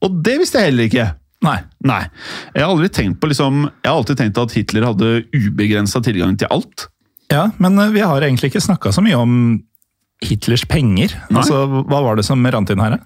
[0.05, 1.13] Og det visste jeg heller ikke.
[1.47, 1.61] Nei.
[1.87, 2.03] Nei.
[2.55, 6.37] Jeg har aldri tenkt på liksom, jeg har alltid tenkt at Hitler hadde ubegrensa tilgang
[6.41, 6.89] til alt.
[7.33, 9.39] Ja, men eh, vi har egentlig ikke snakka så mye om
[10.25, 11.15] Hitlers penger.
[11.29, 11.43] Nei.
[11.43, 12.99] Altså, Hva var det som rant inn her?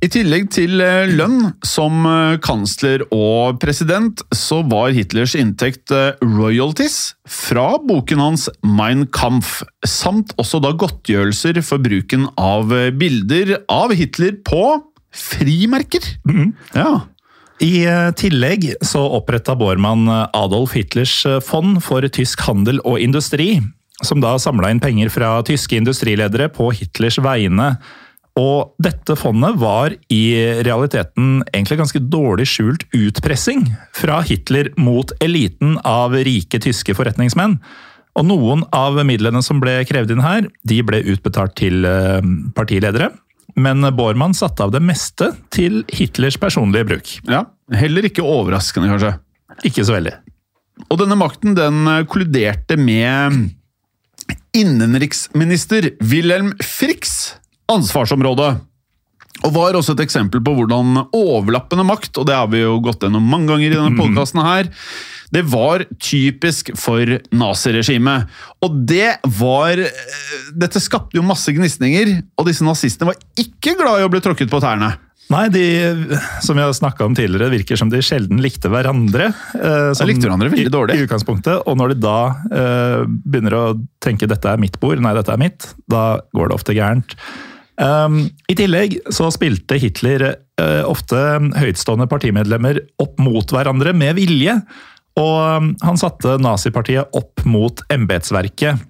[0.00, 5.92] I tillegg til eh, lønn som eh, kansler og president, så var Hitlers inntekt
[6.24, 13.94] royalties fra boken hans Mein Kampf, samt også da godtgjørelser for bruken av bilder av
[13.96, 14.64] Hitler på
[15.10, 16.04] frimerker.
[16.76, 17.00] Ja.
[17.60, 23.02] I eh, tillegg så oppretta Bormann eh, Adolf Hitlers eh, fond for tysk handel og
[23.04, 23.58] industri,
[24.00, 27.74] som da samla inn penger fra tyske industriledere på Hitlers vegne.
[28.40, 30.24] Og dette fondet var i
[30.64, 37.58] realiteten egentlig ganske dårlig skjult utpressing fra Hitler mot eliten av rike tyske forretningsmenn.
[38.16, 41.84] Og noen av midlene som ble krevd inn her, de ble utbetalt til
[42.56, 43.10] partiledere.
[43.60, 47.16] Men Bormann satte av det meste til Hitlers personlige bruk.
[47.28, 47.44] ja.
[47.70, 49.12] Heller ikke overraskende, kanskje.
[49.68, 50.16] Ikke så veldig.
[50.88, 53.52] Og denne makten den eh, kolliderte med
[54.56, 57.36] innenriksminister Wilhelm Fricks
[57.70, 58.48] ansvarsområde.
[59.46, 63.06] Og var også et eksempel på hvordan overlappende makt, og det har vi jo gått
[63.06, 64.68] gjennom mange ganger i denne podcasten her,
[65.34, 68.30] det var typisk for naziregimet.
[68.66, 74.00] Og det var eh, Dette skapte jo masse gnisninger, og disse nazistene var ikke glad
[74.00, 74.94] i å bli tråkket på tærne.
[75.30, 75.64] Nei, de,
[76.42, 79.28] som vi har snakka om tidligere, virker som de sjelden likte hverandre.
[79.54, 80.96] Eh, som, likte hverandre veldig dårlig.
[80.98, 82.18] I utgangspunktet, Og når de da
[82.50, 83.64] eh, begynner å
[84.02, 87.14] tenke 'dette er mitt bord', nei, dette er mitt, da går det ofte gærent.
[87.80, 90.26] Um, I tillegg så spilte Hitler
[90.60, 91.16] uh, ofte
[91.56, 94.58] høytstående partimedlemmer opp mot hverandre med vilje.
[95.18, 98.86] Og um, han satte nazipartiet opp mot embetsverket.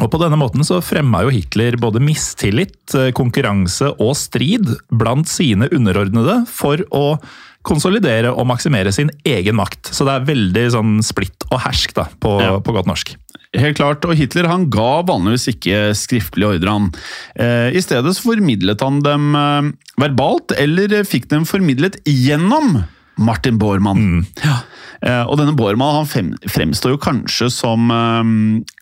[0.00, 5.28] Og På denne måten så fremma jo Hitler både mistillit, eh, konkurranse og strid blant
[5.28, 7.18] sine underordnede for å
[7.62, 9.92] konsolidere og maksimere sin egen makt.
[9.92, 12.56] Så det er veldig sånn splitt og hersk da, på, Ja.
[12.64, 13.12] på godt norsk.
[13.52, 16.70] Helt klart, og Hitler han ga vanligvis ikke skriftlige ordre.
[16.72, 16.88] han.
[17.36, 22.86] Eh, I stedet så formidlet han dem eh, verbalt, eller fikk dem formidlet gjennom
[23.18, 24.24] Martin Bormann.
[24.42, 24.62] Ja.
[25.02, 28.28] Eh, og denne Bormann han fremstår jo kanskje som eh,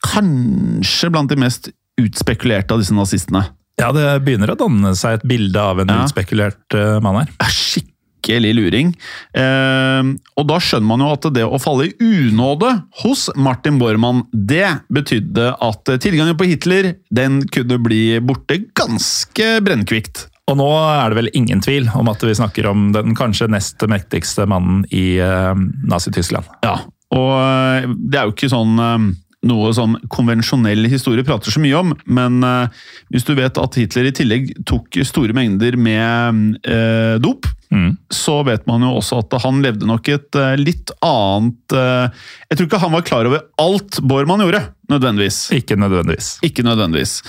[0.05, 3.47] Kanskje blant de mest utspekulerte av disse nazistene.
[3.81, 6.03] Ja, det begynner å danne seg et bilde av en Ja.
[6.05, 7.33] utspekulert eh, mann her.
[7.41, 8.91] er skikkelig luring.
[10.37, 12.71] Og da skjønner man jo at det å falle i unåde
[13.03, 20.27] hos Martin Bormann, det betydde at tilgangen på Hitler den kunne bli borte ganske brennkvikt.
[20.51, 23.83] Og nå er det vel ingen tvil om at vi snakker om den kanskje nest
[23.91, 25.55] mektigste mannen i uh,
[25.87, 26.49] Nazi-Tyskland.
[26.67, 26.81] Ja,
[27.15, 29.07] og eh, det er jo ikke sånn eh,
[29.51, 32.43] noe sånn konvensjonell historie prater så mye om, men
[33.09, 37.93] hvis du vet at Hitler i tillegg tok store mengder med eh, dop, Mm.
[38.11, 42.67] så vet man jo også at han levde nok et litt annet eh, Jeg tror
[42.67, 45.39] ikke han var klar over alt Bormann gjorde, nødvendigvis.
[45.55, 46.33] Ikke nødvendigvis.
[46.47, 47.21] Ikke nødvendigvis.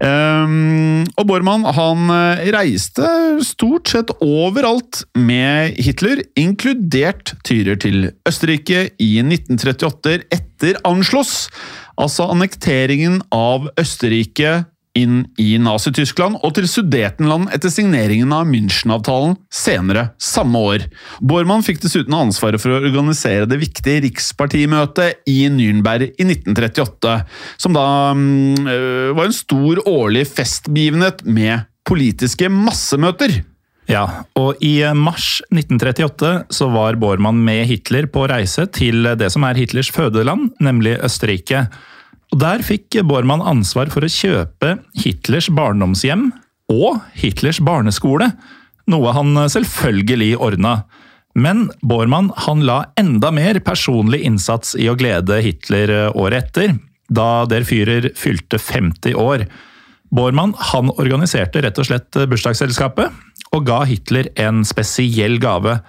[0.00, 3.06] Um, og Bormann han eh, reiste
[3.46, 11.46] stort sett overalt med Hitler, inkludert tyrer til Østerrike i 1938 etter Anschluss,
[12.00, 14.62] altså annekteringen av Østerrike
[14.98, 20.86] inn i Nazi-Tyskland og til Sudetenland etter signeringen av München-avtalen senere samme år.
[21.24, 27.14] Bormann fikk dessuten ansvaret for å organisere det viktige rikspartimøtet i Nürnberg i 1938,
[27.62, 27.86] som da
[28.16, 33.40] mm, øh, var en stor årlig festbegivenhet med politiske massemøter.
[33.90, 34.04] Ja,
[34.38, 39.58] og i mars 1938 så var Bormann med Hitler på reise til det som er
[39.58, 41.66] Hitlers fødeland, nemlig Østerrike.
[42.32, 46.30] Og Der fikk Bormann ansvar for å kjøpe Hitlers barndomshjem
[46.72, 48.30] og Hitlers barneskole,
[48.88, 50.82] noe han selvfølgelig ordna.
[51.36, 56.78] Men Bormann han la enda mer personlig innsats i å glede Hitler året etter,
[57.12, 59.44] da Der Führer fylte 50 år.
[60.12, 63.12] Bormann han organiserte rett og slett bursdagsselskapet,
[63.52, 65.82] og ga Hitler en spesiell gave.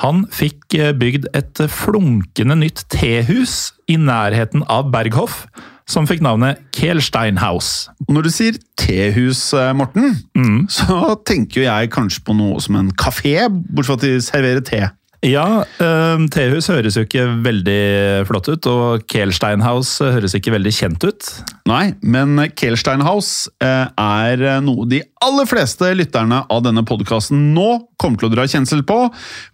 [0.00, 5.44] Han fikk bygd et flunkende nytt tehus i nærheten av Berghof,
[5.88, 7.90] som fikk navnet Kehlsteinhaus.
[8.08, 12.78] Og når du sier tehus, Morten, Morten, så tenker jo jeg kanskje på noe som
[12.80, 14.82] en kafé, bortsett fra at de serverer te.
[15.22, 21.06] Ja, eh, tehus høres jo ikke veldig flott ut, og Kelsteinhaus høres ikke veldig kjent
[21.06, 21.28] ut.
[21.70, 27.68] Nei, men Kelsteinhaus eh, er noe de aller fleste lytterne av denne podkasten nå
[28.02, 28.98] kommer til å dra kjensel på,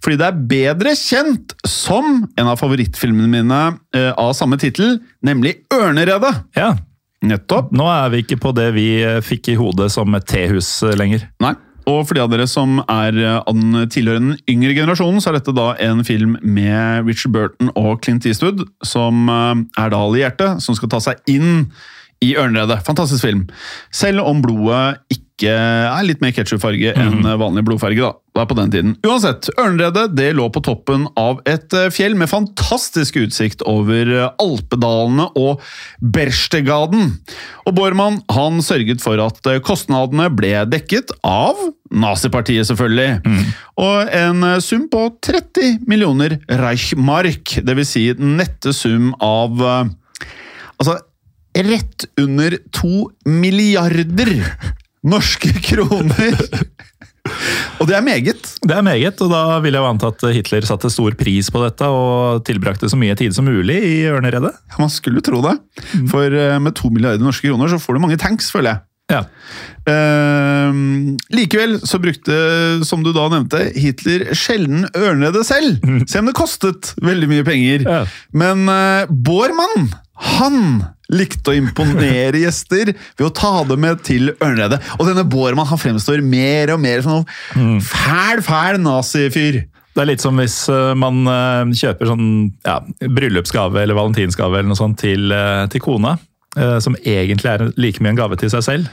[0.01, 3.62] fordi det er bedre kjent som en av favorittfilmene mine
[3.93, 6.33] eh, av samme tittel, nemlig Ørneredet.
[6.57, 6.73] Ja,
[7.29, 7.73] Nettopp.
[7.75, 10.97] nå er vi ikke på det vi eh, fikk i hodet som et tehus eh,
[10.97, 11.29] lenger.
[11.43, 11.57] Nei.
[11.89, 15.55] Og for de av dere som er eh, av den yngre generasjonen, så er dette
[15.57, 20.76] da en film med Richard Burton og Clint Eastwood, som eh, er da allierte, som
[20.76, 21.70] skal ta seg inn
[22.24, 22.82] i Ørneredet.
[22.86, 23.47] Fantastisk film.
[23.95, 28.16] Selv om blodet ikke er litt mer ketsjupfarge enn vanlig blodfarge, da.
[28.39, 28.91] Det er på den tiden.
[29.03, 34.28] Uansett, Ørneredet det lå på toppen av et eh, fjell med fantastisk utsikt over eh,
[34.39, 35.64] Alpedalene og
[35.99, 37.16] Berstegaden.
[37.66, 41.59] Og Bormann han sørget for at eh, kostnadene ble dekket av
[41.91, 43.43] Nazipartiet, selvfølgelig.
[43.80, 47.95] Og en sum på 30 millioner Reichmark, dvs.
[47.97, 49.64] Si den nette sum av
[50.78, 50.93] Altså,
[51.59, 54.30] rett under to milliarder
[55.07, 56.38] norske kroner!
[57.78, 58.40] Og det er meget.
[58.64, 61.62] Det er meget, og da vil jeg jo anta at Hitler satte stor pris på
[61.64, 64.55] dette og tilbrakte så mye tid som mulig i ørneredet.
[64.80, 65.59] Man skulle tro det.
[66.11, 68.84] For eh, med to milliarder norske kroner så får du mange tanks, føler jeg.
[69.09, 69.22] Ja.
[69.88, 72.34] Uh, likevel så brukte,
[72.84, 75.78] som du da nevnte, Hitler sjelden ørneredet selv.
[76.05, 77.86] Se om det kostet veldig mye penger.
[77.88, 78.03] Ja.
[78.36, 79.88] Men uh, Bormann,
[80.36, 80.61] han
[81.13, 84.81] likte å imponere gjester ved å ta dem med til ørneredet.
[84.99, 87.23] Og denne Bormann han fremstår mer og mer som
[87.57, 89.63] noen fæl, fæl nazifyr.
[89.99, 92.29] Det er litt som hvis eh, man eh, kjøper sånn
[92.63, 96.19] ja, bryllupsgave eller valentinsgave eller noe sånt til, eh, til kona,
[96.83, 98.87] som egentlig er like mye en gave til seg selv.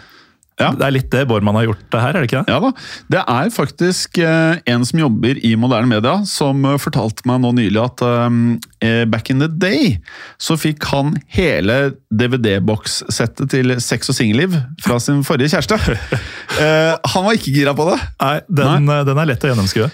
[0.55, 0.69] Ja.
[0.71, 2.53] Det er litt det Bormann har gjort her, er det ikke det?
[2.53, 2.69] Ja da.
[3.11, 7.51] Det er faktisk eh, en som jobber i moderne media, som eh, fortalte meg nå
[7.57, 9.97] nylig at eh, back in the day
[10.39, 15.79] så fikk han hele DVD-bokssettet til Sex og singelliv fra sin forrige kjæreste.
[17.15, 17.97] Han var ikke gira på det.
[18.21, 19.01] Nei, den, Nei.
[19.07, 19.89] den er lett å gjennomskue.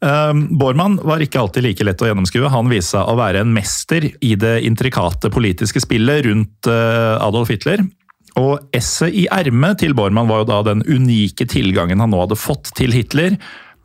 [0.00, 2.50] Um, Bormann var ikke alltid like lett å gjennomskue.
[2.50, 7.84] Han viste seg å være en mester i det intrikate politiske spillet rundt Adolf Hitler.
[8.38, 12.38] Og esset i ermet til Bormann var jo da den unike tilgangen han nå hadde
[12.38, 13.36] fått til Hitler.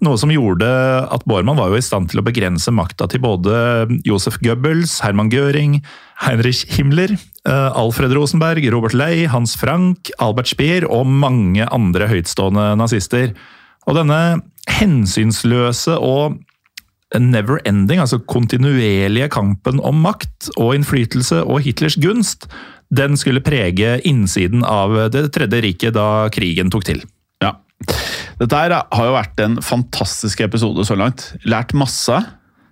[0.04, 0.68] Noe som gjorde
[1.14, 3.56] at Bormann var jo i stand til å begrense makta til både
[4.06, 5.80] Josef Goebbels, Herman Göring,
[6.22, 7.16] Heinrich Himmler,
[7.48, 13.32] eh, Alfred Rosenberg, Robert Ley, Hans Frank, Albert Speer og mange andre høytstående nazister.
[13.88, 16.42] Og denne hensynsløse og
[17.16, 22.50] never ending, altså kontinuerlige kampen om makt og innflytelse og Hitlers gunst,
[22.96, 27.04] den skulle prege innsiden av Det tredje riket da krigen tok til.
[27.44, 27.56] Ja.
[28.40, 31.32] Dette her har jo vært en fantastisk episode så langt.
[31.48, 32.20] Lært masse.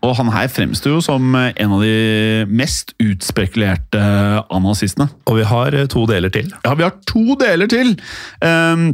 [0.03, 4.03] Og han her fremstår jo som en av de mest utspekulerte
[4.51, 5.07] anasistene.
[5.32, 6.51] Og vi har eh, to deler til.
[6.65, 7.95] Ja, vi har to deler til!
[8.43, 8.91] Um,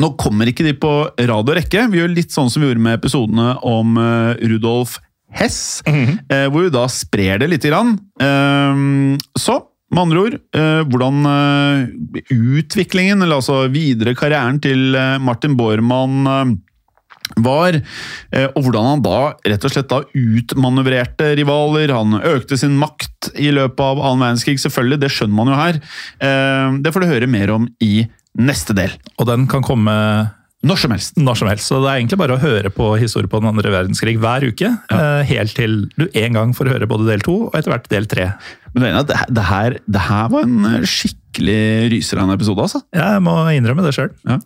[0.00, 1.86] nå kommer ikke de på rad og rekke.
[1.92, 4.98] Vi gjør litt sånn som vi gjorde med episodene om uh, Rudolf
[5.32, 7.94] Hess, eh, hvor vi da sprer det lite grann.
[8.20, 9.54] Ehm, så
[9.92, 16.56] Med andre ord, eh, hvordan eh, utviklingen, eller altså videre karrieren til eh, Martin Bormann
[17.42, 17.76] var,
[18.34, 19.18] og hvordan han da
[19.48, 21.92] rett og slett da utmanøvrerte rivaler.
[21.94, 25.78] Han økte sin makt i løpet av annen verdenskrig, selvfølgelig, det skjønner man jo her.
[26.82, 28.04] Det får du høre mer om i
[28.36, 28.92] neste del.
[29.16, 29.94] Og den kan komme
[30.62, 31.16] Når som helst.
[31.18, 31.66] når som helst.
[31.66, 34.70] Så det er egentlig bare å høre på historie på den andre verdenskrig hver uke.
[34.70, 35.00] Ja.
[35.26, 38.28] Helt til du en gang får høre både del to og etter hvert del tre.
[38.76, 42.82] Men det, det, her, det her var en eh, skikkelig ryser av en episode, altså?
[42.94, 44.12] Jeg må innrømme det sjøl.
[44.28, 44.38] Ja.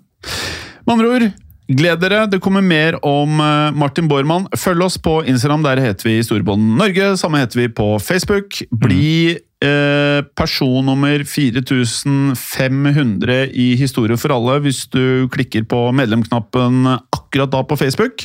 [0.86, 1.28] Med andre ord,
[1.68, 2.26] gled dere.
[2.30, 4.48] Det kommer mer om eh, Martin Bormann.
[4.56, 7.16] Følg oss på Instagram, der heter vi Storbånd Norge.
[7.20, 8.48] Samme heter vi på Facebook.
[8.70, 17.50] Bli eh, person nummer 4500 i Historie for alle hvis du klikker på medlemknappen akkurat
[17.52, 18.16] da på Facebook.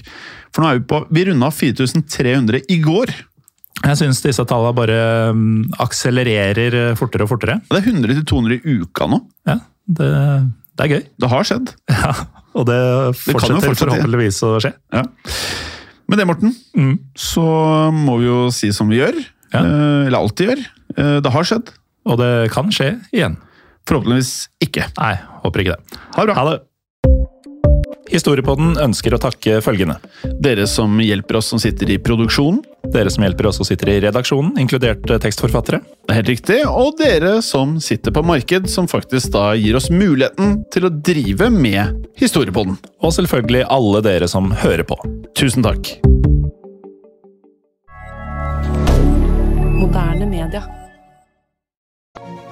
[0.51, 3.07] For nå er vi på Vi runda 4300 i går.
[3.81, 4.99] Jeg syns disse tallene bare
[5.33, 7.55] mm, akselererer eh, fortere og fortere.
[7.71, 9.17] Det er 100-200 i uka nå.
[9.49, 9.55] Ja,
[9.89, 10.09] det,
[10.77, 11.03] det er gøy.
[11.17, 11.67] Det har skjedd.
[12.01, 12.13] Ja,
[12.53, 12.79] og det
[13.19, 14.73] fortsetter det forhåpentligvis å skje.
[14.93, 15.03] Ja.
[16.11, 16.97] Med det, Morten, Mm.
[17.15, 17.43] så
[17.95, 19.15] må vi jo si som vi gjør.
[19.53, 19.59] Ja.
[19.61, 20.65] Eh, Eller alltid gjør.
[20.97, 21.69] Eh, Det har skjedd.
[22.05, 23.37] Og det kan skje igjen.
[23.87, 24.87] Forhåpentligvis ikke.
[24.97, 25.99] Nei, håper ikke det.
[26.15, 26.35] Ha det bra.
[26.35, 26.59] Ha det.
[28.11, 29.99] Historiepodden ønsker å takke følgende.
[30.41, 32.59] Dere som hjelper oss som sitter i produksjonen.
[32.91, 35.79] Dere som hjelper oss og sitter i redaksjonen, inkludert eh, tekstforfattere.
[35.79, 36.57] Det er helt riktig.
[36.67, 41.47] Og dere som sitter på marked, som faktisk da gir oss muligheten til å drive
[41.53, 42.75] med Historiepodden.
[43.01, 44.97] Og selvfølgelig alle dere som hører på.
[45.39, 45.93] Tusen takk.
[49.79, 50.65] Moderne media.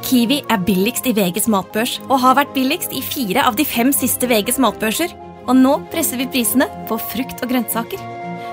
[0.07, 3.91] Kiwi er billigst i VGs matbørs og har vært billigst i fire av de fem
[3.93, 5.11] siste VGs matbørser.
[5.49, 8.18] Og nå presser vi prisene på frukt og grønnsaker.